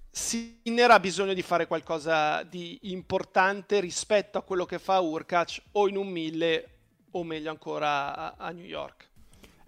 [0.09, 5.89] Sinner ha bisogno di fare qualcosa di importante rispetto a quello che fa Urkac o
[5.89, 6.69] in un mille
[7.11, 9.11] o meglio ancora a, a New York.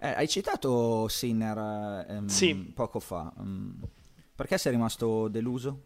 [0.06, 2.54] Eh, hai citato Sinner ehm, sì.
[2.54, 3.34] poco fa.
[3.38, 3.76] Um,
[4.36, 5.82] perché sei rimasto deluso?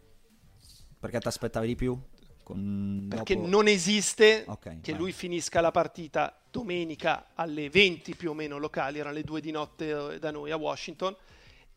[0.98, 1.98] Perché ti aspettavi di più?
[2.42, 3.06] Con...
[3.08, 3.48] Perché dopo...
[3.48, 5.00] non esiste okay, che vai.
[5.00, 9.50] lui finisca la partita domenica alle 20 più o meno locali, erano le 2 di
[9.52, 11.16] notte eh, da noi a Washington,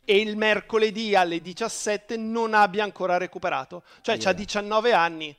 [0.03, 3.83] e il mercoledì alle 17 non abbia ancora recuperato.
[4.01, 4.31] Cioè, yeah.
[4.31, 5.37] ha 19 anni.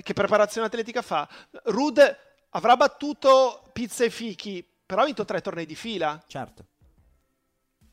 [0.00, 1.28] Che preparazione atletica fa?
[1.64, 2.16] Rude
[2.50, 6.24] avrà battuto pizza e fichi però ha vinto tre tornei di fila.
[6.26, 6.64] Certo.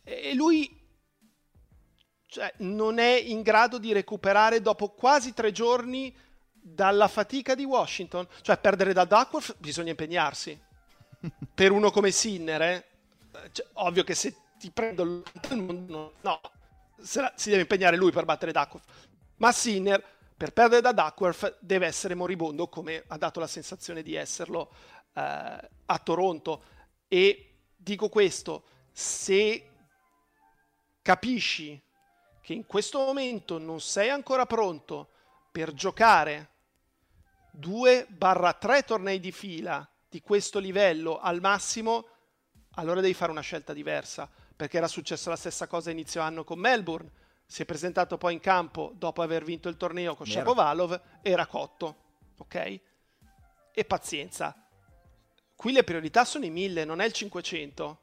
[0.02, 0.82] E lui
[2.26, 6.16] cioè, non è in grado di recuperare dopo quasi tre giorni
[6.54, 8.26] dalla fatica di Washington.
[8.40, 10.58] Cioè, perdere da Duckworth bisogna impegnarsi.
[11.54, 12.86] per uno come Sinner, eh?
[13.52, 16.40] cioè, ovvio che se ti prendo il mondo, no,
[16.96, 18.88] la, si deve impegnare lui per battere Duckworth.
[19.36, 20.02] Ma Sinner,
[20.38, 24.72] per perdere da Duckworth, deve essere moribondo, come ha dato la sensazione di esserlo
[25.14, 26.74] eh, a Toronto.
[27.08, 29.72] E dico questo, se
[31.02, 31.82] capisci
[32.42, 35.10] che in questo momento non sei ancora pronto
[35.52, 36.50] per giocare
[37.60, 42.08] 2-3 tornei di fila di questo livello al massimo,
[42.76, 46.60] allora devi fare una scelta diversa, perché era successa la stessa cosa inizio anno con
[46.60, 47.12] Melbourne,
[47.46, 51.96] si è presentato poi in campo dopo aver vinto il torneo con Shapovalov, era cotto,
[52.38, 52.80] ok?
[53.72, 54.65] E pazienza,
[55.56, 58.00] Qui le priorità sono i 1000, non è il 500.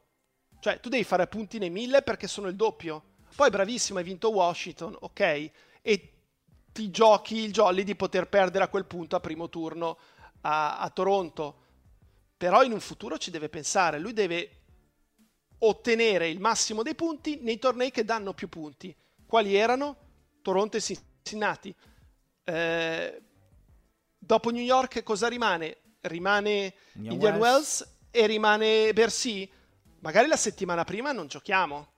[0.61, 3.11] Cioè, tu devi fare punti nei 1000 perché sono il doppio.
[3.35, 5.51] Poi bravissimo, hai vinto Washington, ok?
[5.83, 6.13] E
[6.73, 9.99] ti giochi il jolly di poter perdere a quel punto a primo turno
[10.43, 11.61] a, a Toronto.
[12.37, 13.99] Però in un futuro ci deve pensare.
[13.99, 14.51] Lui deve
[15.59, 18.95] ottenere il massimo dei punti nei tornei che danno più punti.
[19.27, 19.97] Quali erano?
[20.43, 21.75] Toronto e Cincinnati.
[22.45, 23.23] Eh,
[24.19, 25.79] dopo New York cosa rimane?
[26.03, 27.81] Rimane Indian, Indian Wells.
[27.81, 29.51] Wells e rimane Bercy,
[30.01, 31.89] magari la settimana prima non giochiamo.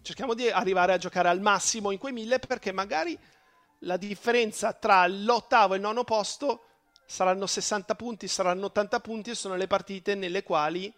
[0.00, 3.18] Cerchiamo di arrivare a giocare al massimo in quei mille perché magari
[3.80, 6.64] la differenza tra l'ottavo e il nono posto
[7.04, 10.92] saranno 60 punti, saranno 80 punti e sono le partite nelle quali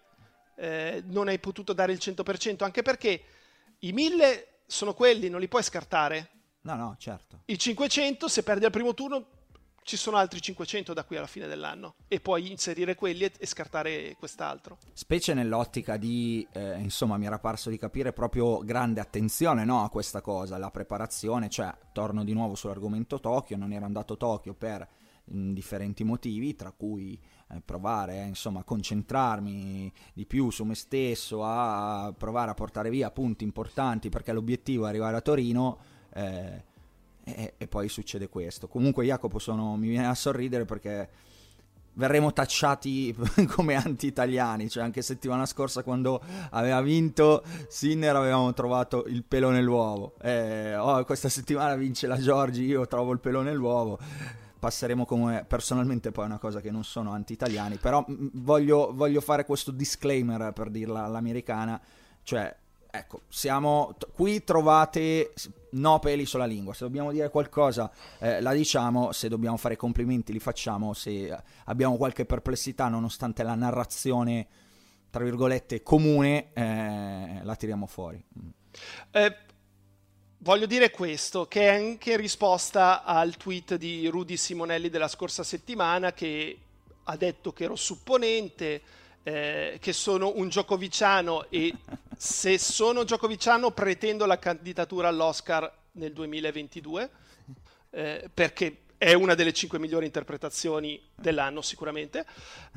[0.57, 3.23] eh, non hai potuto dare il 100%, anche perché
[3.81, 6.31] i 1000 sono quelli, non li puoi scartare.
[6.63, 7.41] No, no, certo.
[7.47, 9.27] Il 500, se perdi al primo turno,
[9.83, 13.47] ci sono altri 500 da qui alla fine dell'anno e puoi inserire quelli e, e
[13.47, 14.79] scartare quest'altro.
[14.93, 19.91] Specie nell'ottica di, eh, insomma, mi era parso di capire proprio grande attenzione no, a
[19.91, 24.55] questa cosa, la preparazione, cioè torno di nuovo sull'argomento Tokyo, non ero andato a Tokyo
[24.55, 24.87] per
[25.25, 27.19] mh, differenti motivi, tra cui
[27.51, 33.11] eh, provare insomma, a concentrarmi di più su me stesso, a provare a portare via
[33.11, 35.79] punti importanti perché l'obiettivo è arrivare a Torino.
[36.13, 36.69] Eh,
[37.37, 38.69] e, e, poi succede questo.
[38.69, 41.09] Comunque, Jacopo, sono, mi viene a sorridere perché
[41.95, 43.15] verremo tacciati
[43.55, 44.69] come anti-italiani.
[44.69, 50.15] Cioè, anche settimana scorsa, quando aveva vinto Sinner, avevamo trovato il pelo nell'uovo.
[50.21, 53.99] Eh, oh, questa settimana vince la Giorgi, io trovo il pelo nell'uovo
[54.61, 59.23] passeremo come personalmente poi è una cosa che non sono anti-italiani, però m- voglio, voglio,
[59.23, 61.81] fare questo disclaimer per dirla all'americana,
[62.23, 62.55] cioè
[62.91, 65.33] ecco, siamo qui trovate
[65.73, 70.33] no peli sulla lingua, se dobbiamo dire qualcosa eh, la diciamo, se dobbiamo fare complimenti
[70.33, 74.47] li facciamo, se abbiamo qualche perplessità nonostante la narrazione
[75.11, 78.23] tra virgolette comune eh, la tiriamo fuori.
[79.11, 79.37] Eh,
[80.39, 86.13] voglio dire questo, che è anche risposta al tweet di Rudy Simonelli della scorsa settimana
[86.13, 86.59] che
[87.05, 88.83] ha detto che ero supponente,
[89.23, 91.75] eh, che sono un giocoviciano e
[92.17, 97.11] se sono giocoviciano pretendo la candidatura all'Oscar nel 2022
[97.91, 102.27] eh, perché è una delle cinque migliori interpretazioni dell'anno sicuramente.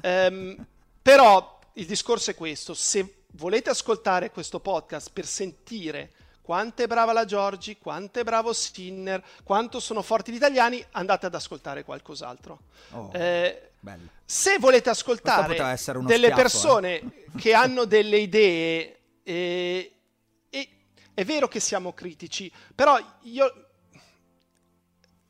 [0.03, 0.65] Um,
[1.01, 7.13] però il discorso è questo, se volete ascoltare questo podcast per sentire quanto è brava
[7.13, 12.59] la Giorgi, quanto è bravo Skinner, quanto sono forti gli italiani, andate ad ascoltare qualcos'altro.
[12.91, 13.71] Oh, eh,
[14.25, 15.55] se volete ascoltare
[16.05, 17.11] delle schiaffo, persone eh.
[17.37, 19.93] che hanno delle idee, eh,
[21.13, 23.67] è vero che siamo critici, però io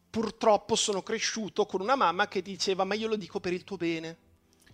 [0.10, 3.78] purtroppo sono cresciuto con una mamma che diceva ma io lo dico per il tuo
[3.78, 4.18] bene,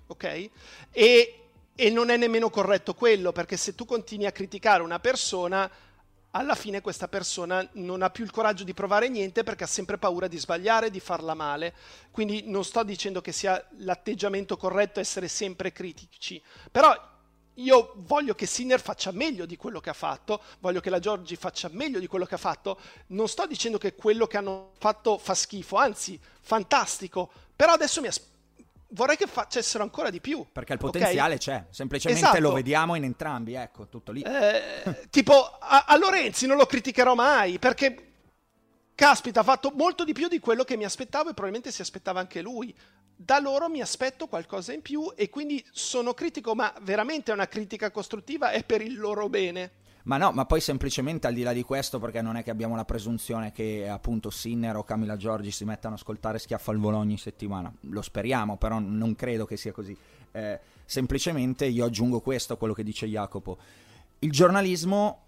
[0.07, 0.49] ok?
[0.91, 5.69] E, e non è nemmeno corretto quello, perché se tu continui a criticare una persona
[6.31, 9.97] alla fine questa persona non ha più il coraggio di provare niente perché ha sempre
[9.97, 11.73] paura di sbagliare, di farla male.
[12.11, 16.95] Quindi non sto dicendo che sia l'atteggiamento corretto essere sempre critici, però
[17.55, 21.35] io voglio che Sinner faccia meglio di quello che ha fatto, voglio che la Giorgi
[21.35, 22.79] faccia meglio di quello che ha fatto.
[23.07, 28.07] Non sto dicendo che quello che hanno fatto fa schifo, anzi, fantastico, però adesso mi
[28.07, 28.37] aspetto
[28.89, 30.45] vorrei che facessero ancora di più.
[30.51, 31.37] Perché il potenziale okay?
[31.37, 32.41] c'è, semplicemente esatto.
[32.41, 34.21] lo vediamo in entrambi, ecco, tutto lì.
[34.21, 38.13] Eh, tipo, a, a, Lorenzi non lo criticherò mai, perché,
[38.95, 42.19] caspita, ha fatto molto di più di quello che mi aspettavo e probabilmente si aspettava
[42.19, 42.75] anche lui.
[43.21, 47.91] Da loro mi aspetto qualcosa in più e quindi sono critico, ma veramente una critica
[47.91, 49.71] costruttiva è per il loro bene.
[50.09, 52.75] Ma no, ma poi semplicemente al di là di questo, perché non è che abbiamo
[52.75, 56.97] la presunzione che appunto Sinner o Camilla Giorgi si mettano a ascoltare Schiaffo al volo
[56.97, 57.71] ogni settimana.
[57.81, 59.95] Lo speriamo, però non credo che sia così.
[60.31, 63.59] Eh, semplicemente io aggiungo questo a quello che dice Jacopo.
[64.17, 65.25] Il giornalismo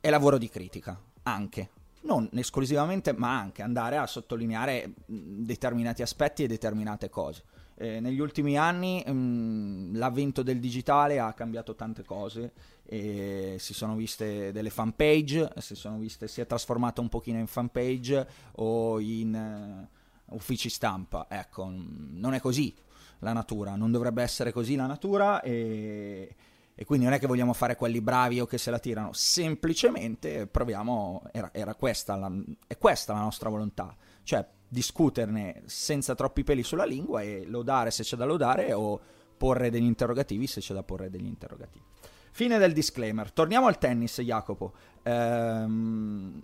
[0.00, 1.70] è lavoro di critica, anche.
[2.00, 7.44] Non esclusivamente, ma anche andare a sottolineare determinati aspetti e determinate cose.
[7.82, 12.52] Eh, negli ultimi anni mh, l'avvento del digitale ha cambiato tante cose
[12.84, 18.28] e si sono viste delle fanpage, si, viste, si è trasformato un pochino in fanpage
[18.56, 19.88] o in
[20.26, 21.26] uh, uffici stampa.
[21.30, 22.74] Ecco, non è così
[23.20, 26.34] la natura, non dovrebbe essere così la natura e,
[26.74, 30.46] e quindi non è che vogliamo fare quelli bravi o che se la tirano, semplicemente
[30.46, 32.30] proviamo, era, era questa la,
[32.66, 38.04] è questa la nostra volontà, cioè discuterne senza troppi peli sulla lingua e lodare se
[38.04, 39.00] c'è da lodare o
[39.36, 41.84] porre degli interrogativi se c'è da porre degli interrogativi.
[42.32, 43.32] Fine del disclaimer.
[43.32, 44.72] Torniamo al tennis, Jacopo.
[45.02, 46.40] Ehm,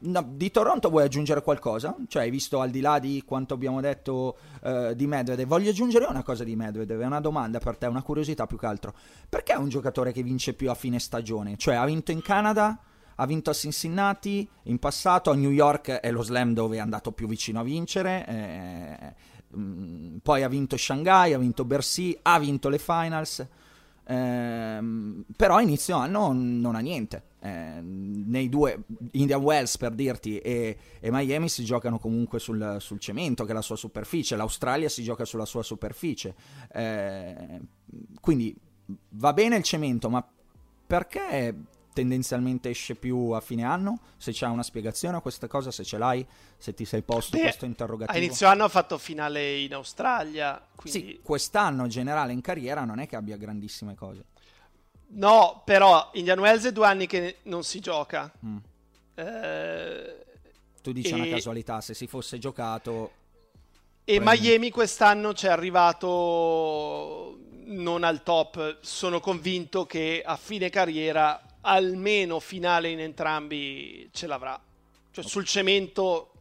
[0.00, 1.94] no, di Toronto vuoi aggiungere qualcosa?
[2.08, 6.06] Cioè, hai visto al di là di quanto abbiamo detto eh, di Medvedev, voglio aggiungere
[6.06, 8.94] una cosa di Medvedev, è una domanda per te, una curiosità più che altro.
[9.28, 11.58] Perché è un giocatore che vince più a fine stagione?
[11.58, 12.80] Cioè, ha vinto in Canada,
[13.20, 17.10] ha vinto a Cincinnati, in passato a New York è lo slam dove è andato
[17.10, 19.14] più vicino a vincere, eh,
[19.56, 23.44] mm, poi ha vinto Shanghai, ha vinto Bercy, ha vinto le finals,
[24.04, 24.78] eh,
[25.36, 27.22] però a inizio anno non ha niente.
[27.40, 32.98] Eh, nei due Indian Wells per dirti e, e Miami si giocano comunque sul, sul,
[32.98, 36.34] cemento che è la sua superficie l'Australia si gioca sulla sua superficie
[36.72, 37.60] eh,
[38.20, 38.52] quindi
[39.10, 40.28] va bene il cemento ma
[40.84, 41.54] perché
[41.92, 44.00] tendenzialmente esce più a fine anno?
[44.16, 47.42] Se c'è una spiegazione a questa cosa, se ce l'hai, se ti sei posto Beh,
[47.42, 48.16] questo interrogativo.
[48.16, 50.64] A inizio anno ha fatto finale in Australia.
[50.74, 51.00] Quindi...
[51.00, 54.24] Sì, quest'anno in generale in carriera non è che abbia grandissime cose.
[55.10, 58.30] No, però Indian Wells è due anni che non si gioca.
[58.44, 58.56] Mm.
[59.14, 60.26] Eh,
[60.82, 61.14] tu dici e...
[61.14, 63.12] una casualità, se si fosse giocato...
[64.04, 68.78] E Miami quest'anno ci è arrivato non al top.
[68.80, 74.60] Sono convinto che a fine carriera almeno finale in entrambi ce l'avrà.
[75.10, 76.32] Cioè sul cemento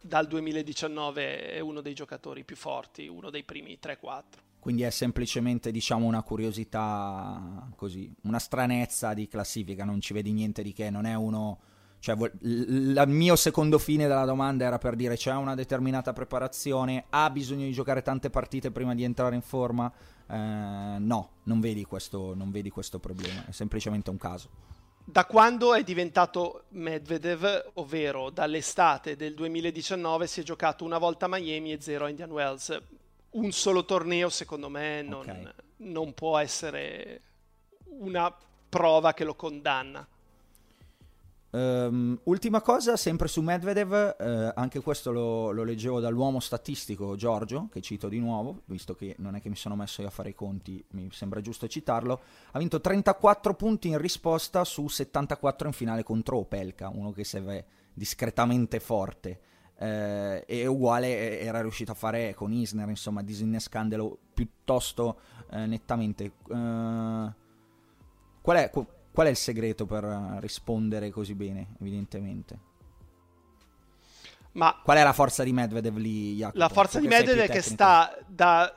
[0.00, 4.22] dal 2019 è uno dei giocatori più forti, uno dei primi 3-4.
[4.60, 10.62] Quindi è semplicemente diciamo una curiosità così, una stranezza di classifica, non ci vedi niente
[10.62, 11.58] di che, non è uno
[12.04, 17.30] cioè, il mio secondo fine della domanda era per dire c'è una determinata preparazione, ha
[17.30, 19.90] bisogno di giocare tante partite prima di entrare in forma?
[20.26, 24.48] Eh, no, non vedi, questo, non vedi questo problema, è semplicemente un caso.
[25.06, 31.28] Da quando è diventato Medvedev, ovvero dall'estate del 2019, si è giocato una volta a
[31.28, 32.80] Miami e zero a Indian Wells.
[33.30, 35.48] Un solo torneo, secondo me, non, okay.
[35.78, 37.20] non può essere
[37.98, 38.34] una
[38.68, 40.06] prova che lo condanna.
[41.54, 47.68] Um, ultima cosa, sempre su Medvedev, eh, anche questo lo, lo, leggevo dall'uomo statistico Giorgio,
[47.70, 50.30] che cito di nuovo, visto che non è che mi sono messo io a fare
[50.30, 52.20] i conti, mi sembra giusto citarlo.
[52.50, 57.66] Ha vinto 34 punti in risposta su 74 in finale contro Opelka, uno che vede
[57.94, 59.40] discretamente forte.
[59.76, 65.20] Eh, e uguale era riuscito a fare con Isner, insomma, disinnescandolo piuttosto
[65.52, 66.32] eh, nettamente.
[66.48, 67.32] Uh,
[68.42, 68.70] qual è?
[69.14, 70.02] Qual è il segreto per
[70.40, 72.58] rispondere così bene, evidentemente?
[74.54, 76.58] Ma Qual è la forza di Medvedev lì, Jacopo?
[76.58, 78.74] La forza di Medvedev è che sta da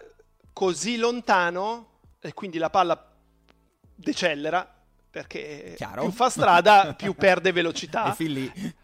[0.53, 3.03] così lontano e quindi la palla
[3.95, 4.75] decelera
[5.09, 6.03] perché Chiaro.
[6.03, 8.11] più fa strada più perde velocità.
[8.11, 8.75] e fin lì.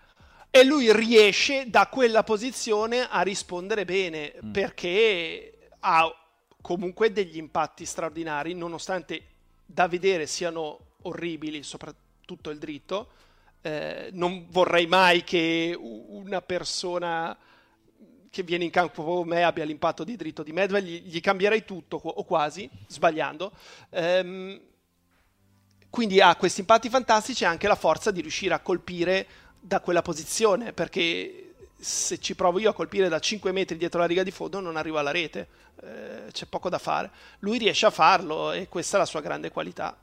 [0.49, 4.51] E lui riesce da quella posizione a rispondere bene mm.
[4.51, 6.11] perché ha
[6.59, 9.21] comunque degli impatti straordinari nonostante
[9.63, 13.09] da vedere siano orribili, soprattutto il dritto.
[13.61, 17.37] Eh, non vorrei mai che una persona
[18.29, 21.63] che viene in campo come me abbia l'impatto di dritto di Medvedev, gli, gli cambierei
[21.65, 23.51] tutto o quasi, sbagliando.
[23.91, 24.59] Ehm,
[25.87, 29.27] quindi ha questi impatti fantastici e anche la forza di riuscire a colpire
[29.59, 34.07] da quella posizione, perché se ci provo io a colpire da 5 metri dietro la
[34.07, 35.47] riga di fondo non arrivo alla rete,
[35.83, 37.11] eh, c'è poco da fare.
[37.39, 39.95] Lui riesce a farlo e questa è la sua grande qualità.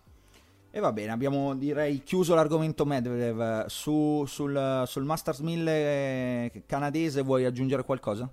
[0.72, 3.66] E va bene, abbiamo direi chiuso l'argomento Medvedev.
[3.66, 8.30] Su, sul, sul, Masters 1000 canadese vuoi aggiungere qualcosa?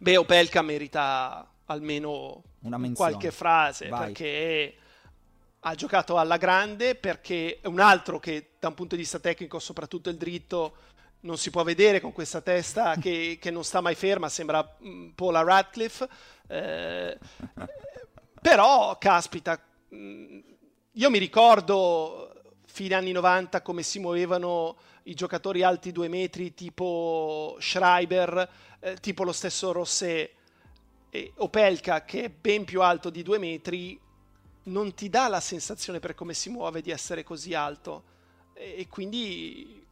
[0.00, 2.42] Beh, Opelka merita almeno
[2.94, 4.06] qualche frase Vai.
[4.06, 4.74] perché
[5.60, 9.60] ha giocato alla grande, perché è un altro che da un punto di vista tecnico,
[9.60, 10.74] soprattutto il dritto,
[11.20, 15.10] non si può vedere con questa testa che, che non sta mai ferma, sembra mm,
[15.10, 16.08] Paula Radcliffe.
[16.48, 17.16] Eh,
[18.42, 19.60] però, caspita...
[19.90, 20.38] Mh, mm,
[20.98, 22.32] io mi ricordo
[22.66, 29.22] fine anni 90 come si muovevano i giocatori alti due metri tipo Schreiber, eh, tipo
[29.22, 30.30] lo stesso Rosset
[31.08, 33.98] e Opelka che è ben più alto di due metri
[34.64, 38.16] non ti dà la sensazione per come si muove di essere così alto.
[38.54, 39.86] E quindi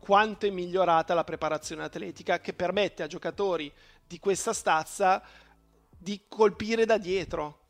[0.00, 3.72] quanto è migliorata la preparazione atletica che permette a giocatori
[4.04, 5.22] di questa stazza
[5.96, 7.65] di colpire da dietro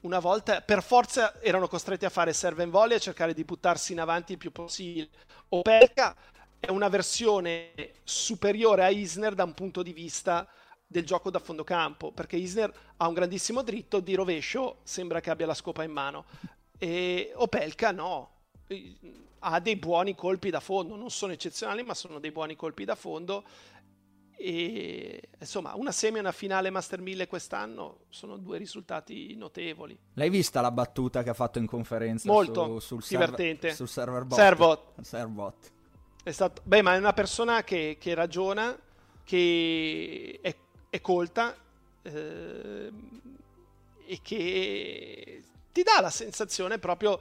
[0.00, 3.92] una volta per forza erano costretti a fare serve and volley e cercare di buttarsi
[3.92, 5.08] in avanti il più possibile.
[5.48, 6.14] Opelka
[6.60, 7.72] è una versione
[8.04, 10.48] superiore a Isner da un punto di vista
[10.86, 15.30] del gioco da fondo campo, perché Isner ha un grandissimo dritto, di rovescio sembra che
[15.30, 16.24] abbia la scopa in mano.
[16.78, 18.30] E Opelka no,
[19.40, 22.94] ha dei buoni colpi da fondo, non sono eccezionali, ma sono dei buoni colpi da
[22.94, 23.44] fondo
[24.40, 29.98] e insomma, una semi e una finale Master 1000 quest'anno sono due risultati notevoli.
[30.14, 32.30] L'hai vista la battuta che ha fatto in conferenza?
[32.30, 33.70] Molto su, sul divertente.
[33.70, 34.38] Server, sul server bot.
[34.38, 35.00] Servot.
[35.00, 35.72] Servot.
[36.22, 38.78] È stato, beh, ma è una persona che, che ragiona,
[39.24, 40.54] che è,
[40.88, 41.56] è colta
[42.02, 42.92] eh,
[44.06, 47.20] e che ti dà la sensazione proprio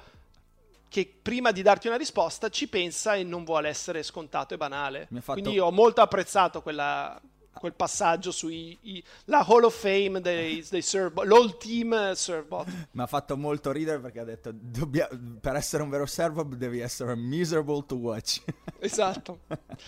[0.89, 5.07] che prima di darti una risposta ci pensa e non vuole essere scontato e banale.
[5.19, 5.39] Fatto...
[5.39, 7.19] Quindi ho molto apprezzato quella,
[7.57, 12.67] quel passaggio sulla Hall of Fame dei, dei serve, l'all team servebot.
[12.91, 15.09] Mi ha fatto molto ridere perché ha detto dobbia,
[15.41, 18.41] per essere un vero servebot devi essere miserable to watch.
[18.79, 19.39] Esatto.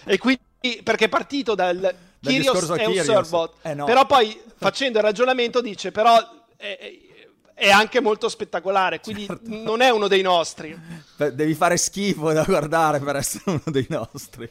[0.04, 0.41] e quindi
[0.84, 3.86] perché è partito dal Kyrios è un servebot, eh no.
[3.86, 6.18] però poi facendo il ragionamento dice però...
[6.58, 7.09] Eh,
[7.60, 9.43] è anche molto spettacolare, quindi certo.
[9.49, 10.76] non è uno dei nostri.
[11.18, 14.49] Devi fare schifo da guardare per essere uno dei nostri.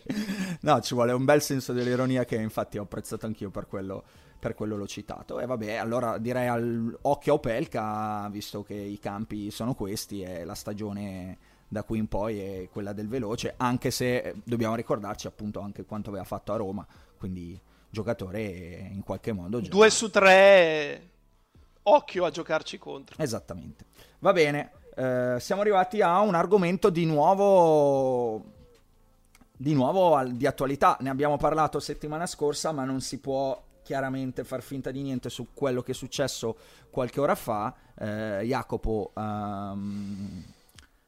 [0.61, 4.05] No, ci vuole un bel senso dell'ironia che infatti ho apprezzato anch'io per quello,
[4.39, 5.41] per quello l'ho citato.
[5.41, 10.45] E vabbè, allora direi al occhio a Opelka, visto che i campi sono questi e
[10.45, 15.61] la stagione da qui in poi è quella del veloce, anche se dobbiamo ricordarci appunto
[15.61, 16.87] anche quanto aveva fatto a Roma,
[17.19, 17.59] quindi
[17.91, 19.61] giocatore in qualche modo...
[19.61, 19.75] Gioca.
[19.75, 21.09] Due su tre,
[21.95, 23.17] occhio a giocarci contro.
[23.19, 23.87] Esattamente.
[24.21, 28.57] Va bene, eh, siamo arrivati a un argomento di nuovo
[29.61, 34.63] di nuovo di attualità, ne abbiamo parlato settimana scorsa, ma non si può chiaramente far
[34.63, 36.57] finta di niente su quello che è successo
[36.91, 37.75] qualche ora fa.
[37.99, 40.45] Eh, Jacopo, um,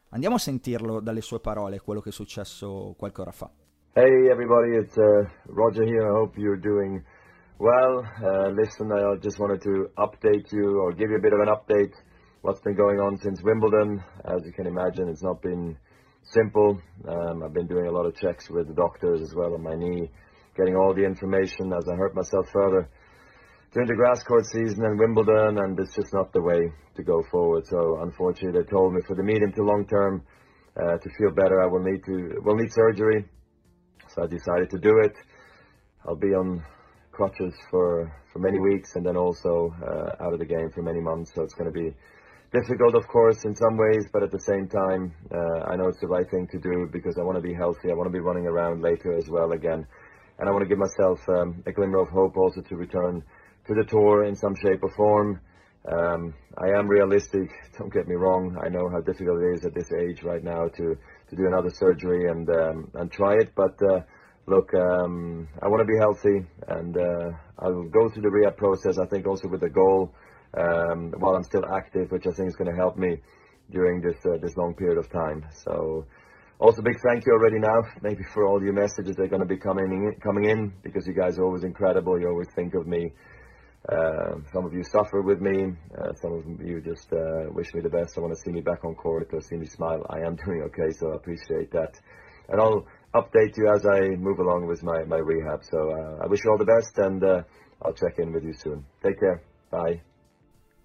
[0.08, 3.50] andiamo a sentirlo dalle sue parole, quello che è successo qualche ora fa.
[3.92, 6.06] Hey everybody, it's uh, Roger here.
[6.06, 7.04] I hope you're doing
[7.60, 8.00] well.
[8.24, 11.52] Uh, listen, I just wanted to update you or give you a bit of an
[11.52, 11.92] update
[12.40, 14.02] what's been going on since Wimbledon.
[14.24, 15.76] As you can imagine, it's not been
[16.22, 16.80] simple.
[17.06, 19.74] Um, I've been doing a lot of checks with the doctors as well on my
[19.76, 20.10] knee,
[20.56, 22.88] getting all the information as I hurt myself further
[23.72, 27.22] during the grass court season and Wimbledon, and it's just not the way to go
[27.30, 27.64] forward.
[27.66, 30.24] So unfortunately, they told me for the medium to long term
[30.80, 33.28] uh, to feel better, I will need to will need surgery.
[34.08, 35.12] So I decided to do it.
[36.08, 36.64] I'll be on
[37.12, 41.00] crutches for for many weeks, and then also uh, out of the game for many
[41.00, 41.32] months.
[41.34, 41.94] So it's going to be
[42.52, 46.00] difficult, of course, in some ways, but at the same time, uh, I know it's
[46.00, 47.90] the right thing to do because I want to be healthy.
[47.90, 49.86] I want to be running around later as well again.
[50.38, 53.22] And I want to give myself um, a glimmer of hope also to return
[53.66, 55.40] to the tour in some shape or form.
[55.90, 57.48] Um, I am realistic,
[57.78, 58.58] don't get me wrong.
[58.62, 60.96] I know how difficult it is at this age right now to,
[61.30, 64.00] to do another surgery and, um, and try it, but uh,
[64.46, 68.98] look, um, I want to be healthy and uh, I'll go through the rehab process,
[68.98, 70.14] I think also with the goal
[70.56, 73.18] um, while I'm still active, which I think is going to help me
[73.70, 75.46] during this uh, this long period of time.
[75.64, 76.06] So,
[76.58, 79.48] also big thank you already now, maybe for all your messages that are going to
[79.48, 82.20] be coming in, coming in because you guys are always incredible.
[82.20, 83.12] You always think of me.
[83.88, 85.72] Uh, some of you suffer with me.
[85.96, 88.18] Uh, some of you just uh, wish me the best.
[88.18, 90.04] I want to see me back on court or see me smile.
[90.10, 91.94] I am doing okay, so I appreciate that.
[92.48, 95.62] And I'll update you as I move along with my, my rehab.
[95.62, 97.42] So uh, I wish you all the best, and uh,
[97.82, 98.84] I'll check in with you soon.
[99.02, 99.42] Take care.
[99.70, 100.02] Bye.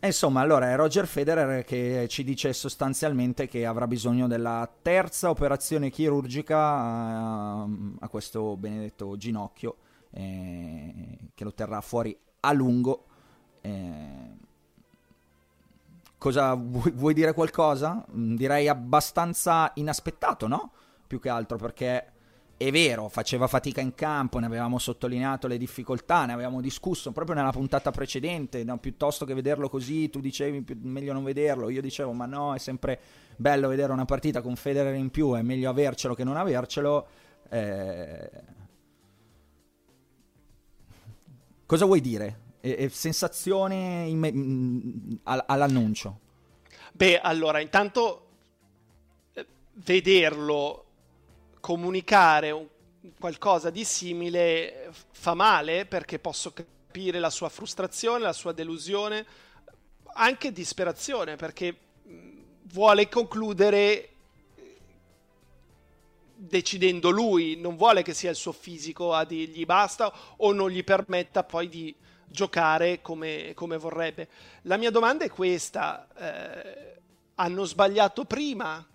[0.06, 5.90] insomma, allora è Roger Federer che ci dice sostanzialmente che avrà bisogno della terza operazione
[5.90, 9.78] chirurgica a, ehm, a questo benedetto ginocchio
[10.12, 13.06] eh, che lo terrà fuori a lungo.
[13.62, 14.38] Eh,
[16.18, 18.06] cosa vuoi, vuoi, dire qualcosa?
[18.08, 20.72] Direi abbastanza inaspettato, no?
[21.08, 22.14] Più che altro perché
[22.58, 27.36] è vero, faceva fatica in campo, ne avevamo sottolineato le difficoltà, ne avevamo discusso proprio
[27.36, 31.82] nella puntata precedente, no, piuttosto che vederlo così, tu dicevi più, meglio non vederlo, io
[31.82, 33.00] dicevo ma no, è sempre
[33.36, 37.08] bello vedere una partita con Federer in più, è meglio avercelo che non avercelo.
[37.50, 38.30] Eh...
[41.66, 42.40] Cosa vuoi dire?
[42.62, 46.20] E, e sensazione imme- mh, all'annuncio?
[46.94, 48.28] Beh, allora, intanto
[49.34, 50.85] eh, vederlo
[51.66, 52.68] comunicare un,
[53.18, 59.26] qualcosa di simile fa male perché posso capire la sua frustrazione, la sua delusione,
[60.14, 61.76] anche disperazione perché
[62.66, 64.10] vuole concludere
[66.36, 70.84] decidendo lui, non vuole che sia il suo fisico a dirgli basta o non gli
[70.84, 71.96] permetta poi di
[72.28, 74.28] giocare come, come vorrebbe.
[74.64, 77.02] La mia domanda è questa, eh,
[77.34, 78.88] hanno sbagliato prima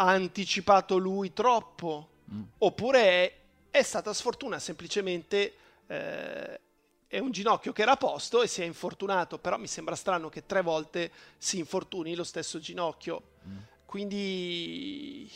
[0.00, 2.42] ha anticipato lui troppo, mm.
[2.58, 3.34] oppure è,
[3.70, 5.54] è, stata sfortuna, semplicemente
[5.86, 6.60] eh,
[7.06, 10.28] è un ginocchio che era a posto e si è infortunato, però mi sembra strano
[10.28, 13.22] che tre volte si infortuni lo stesso ginocchio.
[13.46, 13.56] Mm.
[13.84, 15.30] Quindi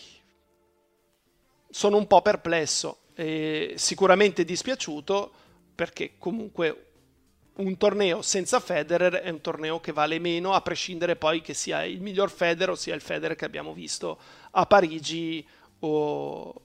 [1.70, 5.32] sono un po' perplesso, e sicuramente dispiaciuto
[5.74, 6.86] perché comunque
[7.54, 11.84] un torneo senza Federer è un torneo che vale meno, a prescindere poi che sia
[11.84, 14.18] il miglior Federer o sia il Federer che abbiamo visto
[14.52, 15.46] a Parigi
[15.80, 16.62] o,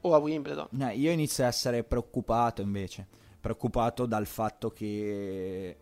[0.00, 0.68] o a Wimbledon.
[0.70, 3.06] No, io inizio a essere preoccupato invece,
[3.40, 5.76] preoccupato dal fatto che,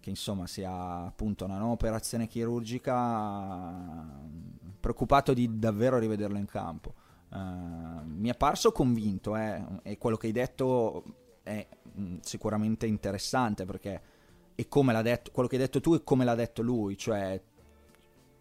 [0.00, 4.20] che insomma sia appunto una nuova operazione chirurgica,
[4.80, 6.94] preoccupato di davvero rivederlo in campo.
[7.30, 11.02] Uh, mi è parso convinto, eh, e quello che hai detto
[11.42, 14.02] è mh, sicuramente interessante perché
[14.54, 17.42] è come l'ha detto, quello che hai detto tu è come l'ha detto lui, cioè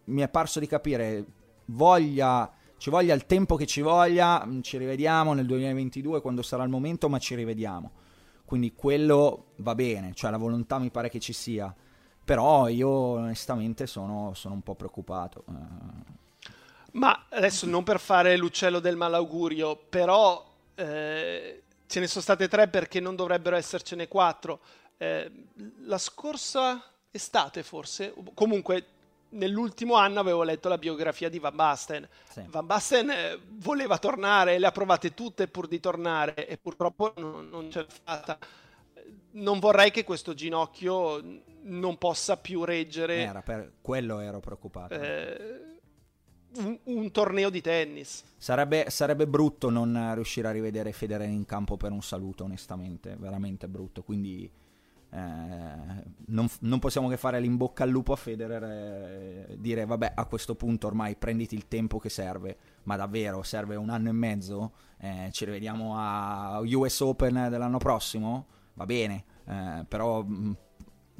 [0.05, 1.25] mi è parso di capire
[1.65, 6.69] voglia, ci voglia il tempo che ci voglia, ci rivediamo nel 2022 quando sarà il
[6.69, 7.91] momento, ma ci rivediamo.
[8.45, 11.73] Quindi quello va bene, cioè la volontà mi pare che ci sia,
[12.23, 15.43] però io onestamente sono, sono un po' preoccupato.
[16.91, 20.45] Ma adesso non per fare l'uccello del malaugurio, però
[20.75, 24.61] eh, Ce ne sono state tre perché non dovrebbero essercene quattro.
[24.97, 25.31] Eh,
[25.81, 28.92] la scorsa estate forse, comunque
[29.33, 32.07] nell'ultimo anno avevo letto la biografia di Van Basten.
[32.29, 32.43] Sì.
[32.47, 37.49] Van Basten eh, voleva tornare, le ha provate tutte pur di tornare e purtroppo non,
[37.49, 38.37] non c'è fatta.
[39.31, 41.21] Non vorrei che questo ginocchio
[41.63, 43.23] non possa più reggere.
[43.23, 44.93] Era per quello ero preoccupato.
[44.93, 45.71] Eh,
[46.57, 48.23] un, un, torneo di tennis.
[48.37, 53.67] Sarebbe, sarebbe, brutto non riuscire a rivedere Federer in campo per un saluto, onestamente, veramente
[53.67, 54.03] brutto.
[54.03, 54.51] Quindi
[55.15, 60.55] non, non, possiamo che fare l'in-bocca al lupo a Federer e dire vabbè a questo
[60.55, 65.29] punto ormai prenditi il tempo che serve, ma davvero serve un anno e mezzo, eh,
[65.31, 70.51] ci rivediamo a US Open dell'anno prossimo, va bene, eh, però mm,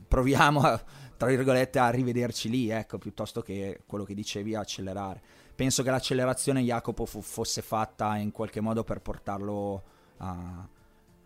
[0.07, 0.83] proviamo a
[1.23, 5.21] tra virgolette, a rivederci lì, ecco, piuttosto che quello che dicevi, accelerare.
[5.55, 9.83] Penso che l'accelerazione Jacopo fu, fosse fatta in qualche modo per portarlo
[10.17, 10.67] a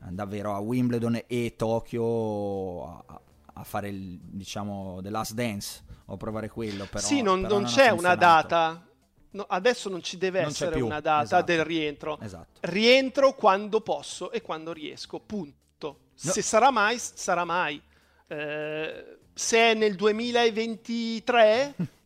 [0.09, 3.21] davvero a Wimbledon e Tokyo a,
[3.53, 6.85] a fare il, diciamo, The Last Dance o provare quello.
[6.85, 8.83] Però, sì, non, però non, non c'è una data.
[9.31, 11.45] No, adesso non ci deve non essere una data esatto.
[11.45, 12.19] del rientro.
[12.21, 12.59] Esatto.
[12.61, 15.99] Rientro quando posso e quando riesco, punto.
[16.19, 16.31] No.
[16.31, 17.81] Se sarà mai, sarà mai.
[18.27, 21.75] Eh, se è nel 2023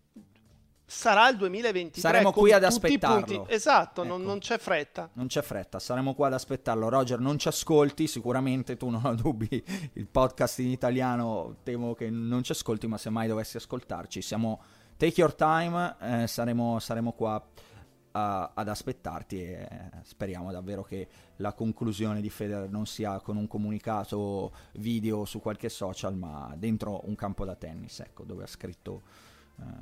[0.91, 3.47] sarà il 2023 saremo qui ad aspettarlo.
[3.47, 4.09] Esatto ecco.
[4.09, 5.09] non, non, c'è fretta.
[5.13, 6.89] Non c'è fretta saremo qua ad aspettarlo.
[6.89, 9.63] Roger non ci ascolti sicuramente tu non ho dubbi.
[9.93, 14.61] Il podcast in italiano temo che non ci ascolti ma se mai dovessi ascoltarci siamo
[14.97, 17.41] take your time eh, saremo, saremo qua
[18.11, 19.67] a, ad aspettarti e
[20.03, 25.69] speriamo davvero che la conclusione di Federer non sia con un comunicato video su qualche
[25.69, 29.30] social, ma dentro un campo da tennis, ecco, dove ha scritto eh,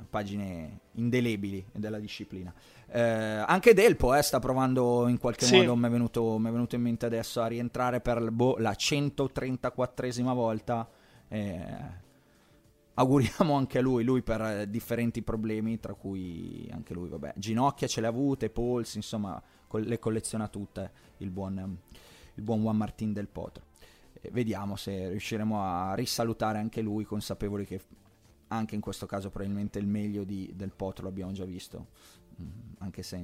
[0.08, 2.52] pagine indelebili della disciplina.
[2.86, 5.56] Eh, anche Delpo eh, sta provando in qualche sì.
[5.56, 10.88] modo, mi è, venuto, venuto, in mente adesso, a rientrare per boh, la 134esima volta.
[11.28, 12.08] Eh,
[12.94, 17.86] auguriamo anche a lui, lui per eh, differenti problemi, tra cui anche lui, vabbè, ginocchia
[17.86, 21.78] ce le ha avute, polsi, insomma, le colleziona tutte il buon,
[22.34, 23.64] il buon Juan Martin del Potro.
[24.20, 27.80] E vediamo se riusciremo a risalutare anche lui, consapevoli che
[28.50, 31.86] anche in questo caso probabilmente il meglio di, del Potro l'abbiamo già visto,
[32.40, 32.46] mm,
[32.78, 33.16] anche se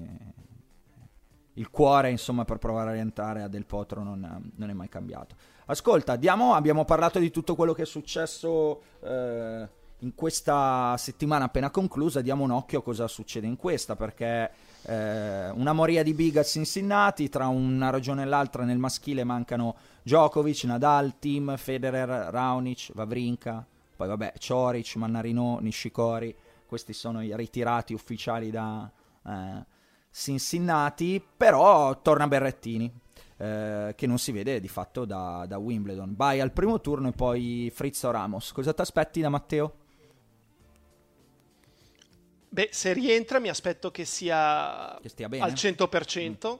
[1.54, 5.34] il cuore, insomma, per provare a rientrare a Del Potro non, non è mai cambiato.
[5.66, 9.68] Ascolta, diamo, abbiamo parlato di tutto quello che è successo eh,
[10.00, 14.50] in questa settimana appena conclusa, diamo un occhio a cosa succede in questa, perché
[14.82, 19.76] eh, una moria di big a Cincinnati, tra una ragione e l'altra nel maschile mancano
[20.02, 23.66] Djokovic, Nadal, Tim, Federer, Raonic, Vavrinka,
[23.96, 26.34] poi vabbè, Cioric, Mannarino, Nishikori,
[26.66, 28.90] questi sono i ritirati ufficiali da
[29.26, 29.64] eh,
[30.10, 32.92] Cincinnati, però torna Berrettini
[33.38, 36.14] eh, che non si vede di fatto da, da Wimbledon.
[36.16, 38.52] Vai al primo turno e poi Frizzo Ramos.
[38.52, 39.74] Cosa ti aspetti da Matteo?
[42.48, 45.44] Beh, se rientra mi aspetto che sia che stia bene.
[45.44, 46.58] al 100%, mm.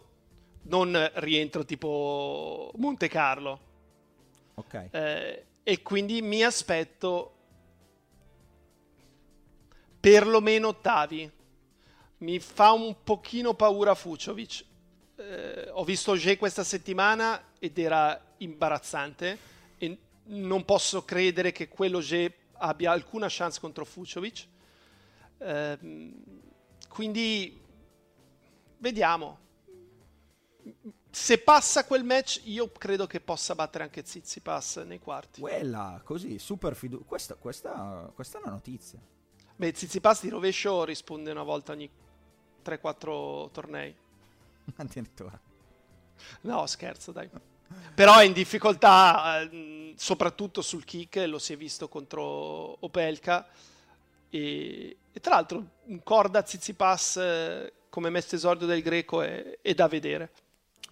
[0.69, 3.61] non rientro tipo Monte Carlo.
[4.55, 4.89] Ok.
[4.91, 7.35] Eh, e quindi mi aspetto
[9.99, 11.29] perlomeno ottavi.
[12.19, 14.65] Mi fa un pochino paura Fuciovic
[15.17, 19.39] eh, ho visto G questa settimana ed era imbarazzante
[19.79, 24.47] e non posso credere che quello G abbia alcuna chance contro Fuciovic.
[25.39, 26.13] Eh,
[26.89, 27.61] quindi
[28.79, 29.39] vediamo.
[31.19, 35.41] Se passa quel match, io credo che possa battere anche Zizipas nei quarti.
[35.41, 37.05] Quella, così, super fiducia.
[37.05, 39.01] Questa, questa, questa, è una notizia.
[39.57, 41.91] Beh, Zizipas di rovescio risponde una volta ogni
[42.63, 43.97] 3-4 tornei.
[44.77, 45.41] Addirittura.
[46.43, 47.31] No, scherzo, dai.
[47.95, 52.23] Però è in difficoltà, eh, soprattutto sul kick, lo si è visto contro
[52.85, 53.49] Opelka.
[54.29, 59.73] E, e tra l'altro un Corda Zizipas eh, come mestre esordio del greco è, è
[59.73, 60.31] da vedere.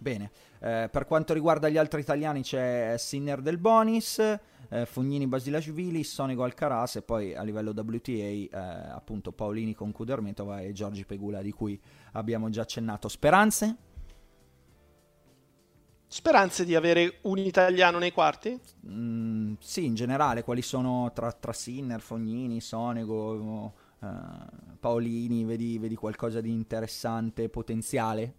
[0.05, 0.31] Bene,
[0.61, 6.43] eh, per quanto riguarda gli altri italiani c'è Sinner del Bonis, eh, Fognini Basilashvili, Sonico
[6.43, 11.53] Alcaraz e poi a livello WTA eh, appunto Paolini con Kudermetova e Giorgi Pegula di
[11.53, 11.81] cui
[12.13, 13.09] abbiamo già accennato.
[13.09, 13.77] Speranze?
[16.07, 18.61] Speranze di avere un italiano nei quarti?
[18.87, 24.07] Mm, sì, in generale, quali sono tra, tra Sinner, Fognini, Sonego, uh,
[24.79, 28.35] Paolini, vedi, vedi qualcosa di interessante, potenziale?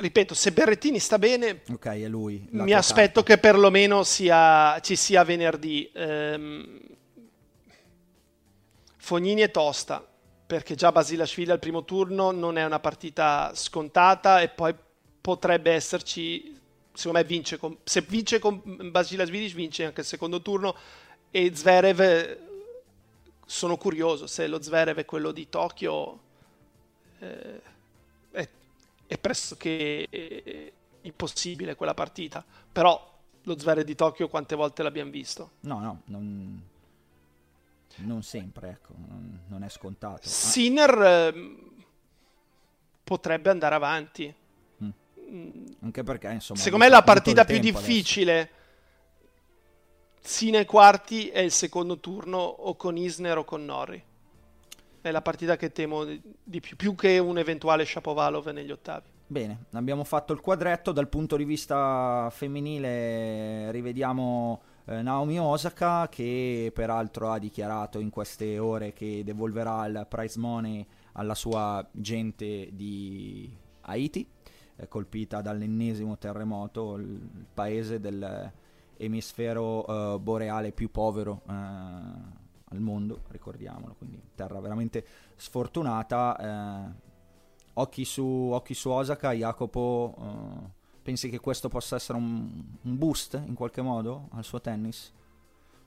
[0.00, 5.90] Ripeto, se Berrettini sta bene, okay, lui, mi aspetto che perlomeno sia, ci sia venerdì.
[5.92, 6.80] Ehm,
[8.96, 10.06] Fognini è tosta,
[10.46, 14.74] perché già Basilashvili al primo turno non è una partita scontata e poi
[15.20, 16.58] potrebbe esserci,
[16.92, 20.74] secondo me vince con, se vince con Basilashvili vince anche il secondo turno
[21.30, 22.38] e Zverev
[23.44, 26.20] sono curioso se lo Zverev è quello di Tokyo
[27.20, 27.60] eh,
[29.10, 35.50] è pressoché eh, impossibile quella partita però lo Zverev di Tokyo quante volte l'abbiamo visto?
[35.60, 36.62] No no non,
[37.96, 40.20] non sempre ecco non, non è scontato.
[40.28, 41.56] Sinner eh,
[43.02, 44.34] potrebbe andare avanti.
[44.82, 45.66] Mm.
[45.82, 48.54] anche perché insomma secondo me la partita più difficile adesso.
[50.20, 54.04] sì nei quarti è il secondo turno o con Isner o con Norri.
[55.00, 59.08] È la partita che temo di più, più che un eventuale Shapovalov negli ottavi.
[59.26, 60.92] Bene, abbiamo fatto il quadretto.
[60.92, 68.58] Dal punto di vista femminile rivediamo eh, Naomi Osaka che peraltro ha dichiarato in queste
[68.58, 74.28] ore che devolverà il prize money alla sua gente di Haiti,
[74.76, 78.52] eh, colpita dall'ennesimo terremoto, il paese del
[78.96, 81.52] emisfero uh, boreale più povero uh,
[82.70, 85.04] al mondo, ricordiamolo, quindi terra veramente
[85.36, 86.92] sfortunata.
[86.94, 87.08] Uh,
[87.74, 93.54] occhi, su, occhi su Osaka, Jacopo, pensi che questo possa essere un, un, boost in
[93.54, 95.12] qualche modo al suo tennis?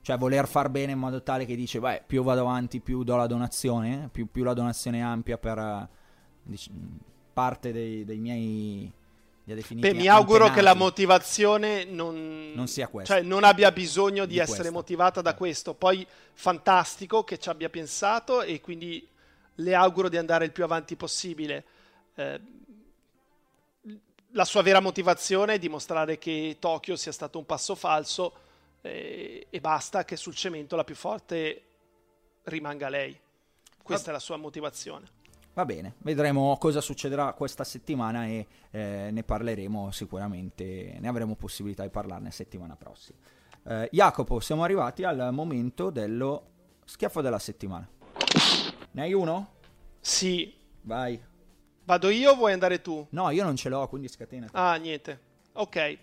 [0.00, 3.16] Cioè voler far bene in modo tale che dice, beh, più vado avanti, più do
[3.16, 5.88] la donazione, più, più la donazione è ampia per
[6.42, 6.70] dic-
[7.32, 8.92] parte dei, dei miei
[9.44, 13.16] Beh, mi auguro che la motivazione non, non sia questa.
[13.16, 14.72] Cioè, non abbia bisogno di, di essere questa.
[14.72, 15.74] motivata da questo.
[15.74, 19.06] Poi, fantastico che ci abbia pensato e quindi
[19.56, 21.64] le auguro di andare il più avanti possibile.
[22.14, 22.40] Eh,
[24.30, 28.32] la sua vera motivazione è dimostrare che Tokyo sia stato un passo falso
[28.80, 31.62] eh, e basta che sul cemento la più forte
[32.44, 33.18] rimanga lei.
[33.82, 35.13] Questa è la sua motivazione.
[35.54, 41.84] Va bene, vedremo cosa succederà questa settimana e eh, ne parleremo sicuramente, ne avremo possibilità
[41.84, 43.18] di parlarne settimana prossima.
[43.64, 46.46] Eh, Jacopo, siamo arrivati al momento dello
[46.84, 47.88] schiaffo della settimana.
[48.90, 49.52] Ne hai uno?
[50.00, 50.52] Sì.
[50.82, 51.22] Vai.
[51.84, 53.06] Vado io o vuoi andare tu?
[53.10, 54.48] No, io non ce l'ho, quindi scatena.
[54.50, 55.20] Ah, niente.
[55.52, 55.98] Ok.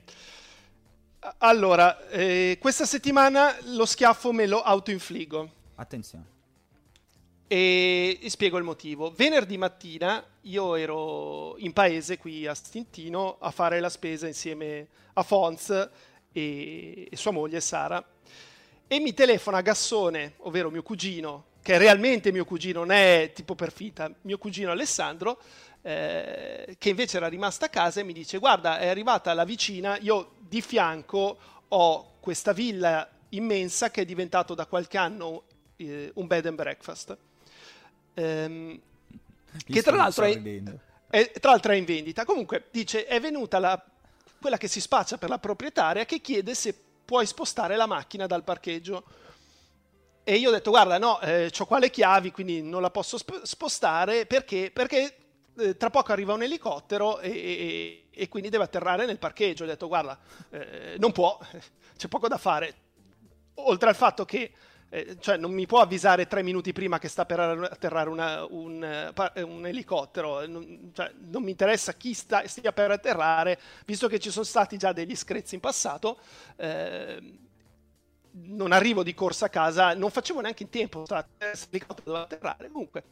[1.39, 5.51] Allora, eh, questa settimana lo schiaffo me lo autoinfligo.
[5.75, 6.30] Attenzione.
[7.53, 9.11] E, e, spiego il motivo.
[9.11, 15.21] Venerdì mattina io ero in paese qui a Stintino a fare la spesa insieme a
[15.21, 15.69] Fons
[16.31, 18.01] e, e sua moglie Sara
[18.87, 23.53] e mi telefona Gassone, ovvero mio cugino, che è realmente mio cugino, non è tipo
[23.53, 25.41] per fita, mio cugino Alessandro,
[25.81, 29.97] eh, che invece era rimasto a casa e mi dice guarda è arrivata la vicina,
[29.99, 31.37] io di fianco
[31.67, 35.43] ho questa villa immensa che è diventato da qualche anno
[35.75, 37.17] eh, un bed and breakfast
[38.13, 38.79] ehm,
[39.65, 40.63] che tra l'altro è,
[41.09, 42.25] è, tra l'altro è in vendita.
[42.25, 43.83] Comunque dice è venuta la,
[44.39, 48.43] quella che si spaccia per la proprietaria che chiede se puoi spostare la macchina dal
[48.43, 49.03] parcheggio.
[50.23, 53.17] E io ho detto guarda no, eh, ho qua le chiavi quindi non la posso
[53.17, 55.15] sp- spostare perché, perché
[55.57, 59.63] eh, tra poco arriva un elicottero e, e, e, quindi deve atterrare nel parcheggio.
[59.63, 60.17] Ho detto guarda
[60.51, 61.37] eh, non può,
[61.97, 62.75] c'è poco da fare.
[63.55, 64.51] Oltre al fatto che
[64.93, 68.83] eh, cioè non mi può avvisare tre minuti prima che sta per atterrare una, un,
[68.83, 74.19] eh, un, elicottero, non, cioè, non, mi interessa chi sta, stia per atterrare, visto che
[74.19, 76.19] ci sono stati già degli screzi in passato.
[76.57, 77.39] Eh,
[78.33, 81.05] non arrivo di corsa a casa, non facevo neanche in tempo,
[81.37, 82.69] l'elicottero doveva atterrare.
[82.69, 83.03] Comunque,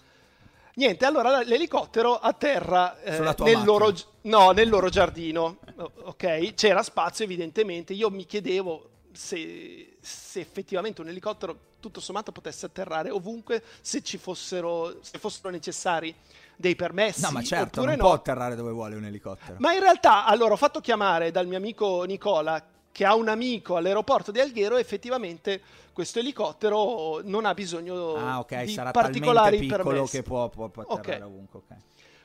[0.73, 5.59] niente, allora l'elicottero atterra eh, nel, loro, no, nel loro giardino,
[6.03, 6.53] ok?
[6.55, 13.09] C'era spazio evidentemente, io mi chiedevo se, se, effettivamente un elicottero tutto sommato potesse atterrare
[13.09, 16.13] ovunque se ci fossero, se fossero necessari
[16.55, 17.21] dei permessi.
[17.21, 18.03] No, ma certo, non no.
[18.03, 19.55] può atterrare dove vuole un elicottero.
[19.59, 23.77] Ma in realtà, allora, ho fatto chiamare dal mio amico Nicola, che ha un amico
[23.77, 25.61] all'aeroporto di Alghero, effettivamente
[25.93, 30.17] questo elicottero non ha bisogno ah, okay, di sarà particolari piccolo permessi.
[30.17, 31.27] che può, può, può atterrare okay.
[31.27, 31.59] ovunque.
[31.65, 31.77] Okay.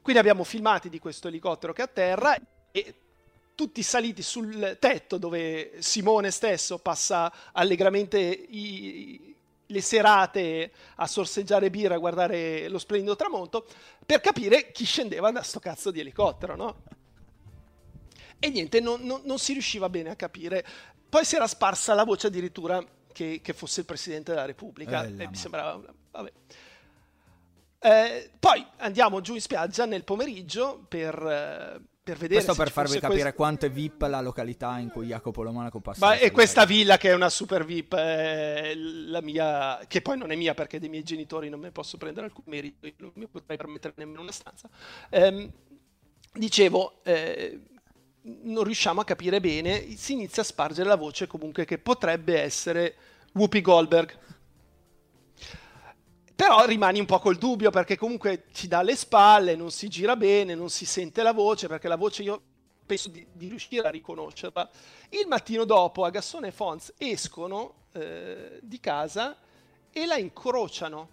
[0.03, 2.37] Quindi abbiamo filmati di questo elicottero che atterra
[2.70, 2.95] e
[3.55, 9.34] tutti saliti sul tetto dove Simone stesso passa allegramente i,
[9.66, 13.66] le serate a sorseggiare birra, a guardare lo splendido tramonto,
[14.05, 16.82] per capire chi scendeva da sto cazzo di elicottero, no?
[18.38, 20.64] E niente, non, non, non si riusciva bene a capire.
[21.09, 25.22] Poi si era sparsa la voce addirittura che, che fosse il Presidente della Repubblica, eh,
[25.22, 25.80] e mi sembrava...
[26.11, 26.32] Vabbè.
[27.78, 33.00] Eh, poi andiamo giù in spiaggia nel pomeriggio per, eh, per vedere questo per farvi
[33.00, 33.34] capire questo...
[33.34, 37.09] quanto è VIP la località in cui Jacopo Lomonaco passa Ma e questa villa che
[37.11, 41.02] è una super VIP è la mia che poi non è mia perché dei miei
[41.02, 44.68] genitori non mi posso prendere alcun merito io non mi potrei permettere nemmeno una stanza
[45.09, 45.50] ehm,
[46.34, 47.59] dicevo eh,
[48.20, 52.96] non riusciamo a capire bene si inizia a spargere la voce comunque che potrebbe essere
[53.34, 54.16] Whoopi Goldberg.
[56.37, 60.16] Però rimani un po' col dubbio perché comunque ci dà le spalle, non si gira
[60.16, 62.43] bene, non si sente la voce, perché la voce io
[62.85, 64.68] penso di, di riuscire a riconoscerla.
[65.11, 69.37] Il mattino dopo Agassone e Fons escono eh, di casa
[69.91, 71.09] e la incrociano.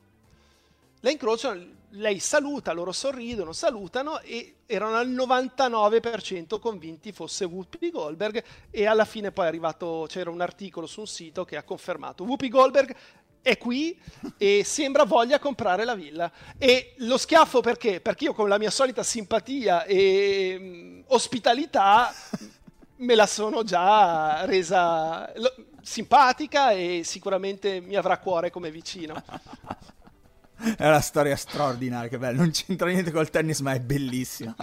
[1.02, 8.44] La incrociano, lei saluta, loro sorridono, salutano e erano al 99% convinti fosse Whoopi Goldberg
[8.70, 12.24] e alla fine poi è arrivato, c'era un articolo su un sito che ha confermato
[12.24, 12.96] Whoopi Goldberg
[13.42, 14.00] è qui
[14.38, 16.32] e sembra voglia comprare la villa.
[16.58, 18.02] E lo schiaffo perché?
[18.02, 22.14] Perché io con la mia solita simpatia e mh, mm, ospitalità
[22.98, 29.22] me la sono già resa lo, simpatica e sicuramente mi avrà cuore come vicino.
[30.78, 32.38] È una storia straordinaria, che bella.
[32.38, 34.56] Non c'entra niente col tennis, ma è bellissima.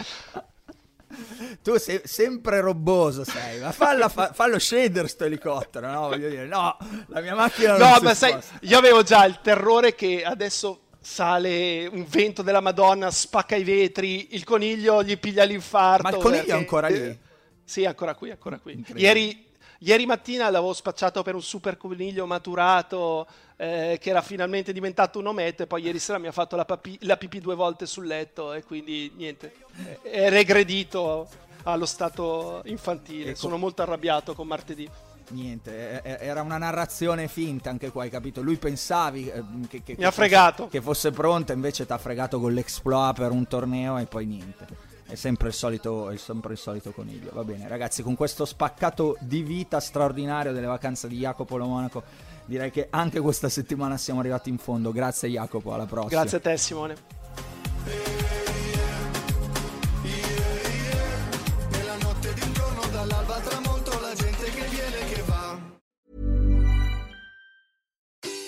[1.63, 6.09] Tu sei sempre robboso, sei, ma falla, fa, fallo scendere sto elicottero, no?
[6.09, 9.95] Voglio dire, no, la mia macchina non No, ma sai, io avevo già il terrore
[9.95, 16.03] che adesso sale un vento della Madonna, spacca i vetri, il coniglio gli piglia l'infarto.
[16.03, 16.97] Ma il coniglio è ancora lì?
[16.97, 17.19] Eh,
[17.65, 18.85] sì, ancora qui, ancora qui.
[18.95, 19.47] Ieri,
[19.79, 23.27] ieri mattina l'avevo spacciato per un super coniglio maturato
[23.57, 26.65] eh, che era finalmente diventato un ometto e poi ieri sera mi ha fatto la,
[26.65, 29.55] papi- la pipì due volte sul letto e quindi niente,
[30.03, 31.29] è regredito
[31.65, 33.31] allo stato infantile.
[33.31, 33.39] Ecco.
[33.39, 34.89] Sono molto arrabbiato con martedì.
[35.31, 38.41] Niente, era una narrazione finta anche qua, hai capito?
[38.41, 40.65] Lui pensavi eh, che, che, fregato.
[40.65, 44.25] Fosse, che fosse pronta, invece ti ha fregato con l'exploit per un torneo e poi
[44.25, 44.88] niente.
[45.09, 47.31] È sempre il, solito, è sempre il solito coniglio.
[47.33, 52.03] Va bene, ragazzi, con questo spaccato di vita straordinario delle vacanze di Jacopo Lo Monaco
[52.45, 54.93] direi che anche questa settimana siamo arrivati in fondo.
[54.93, 56.21] Grazie Jacopo, alla prossima.
[56.21, 56.97] Grazie a te Simone.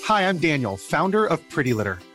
[0.08, 2.09] Hi, I'm Daniel, founder of Pretty Litter.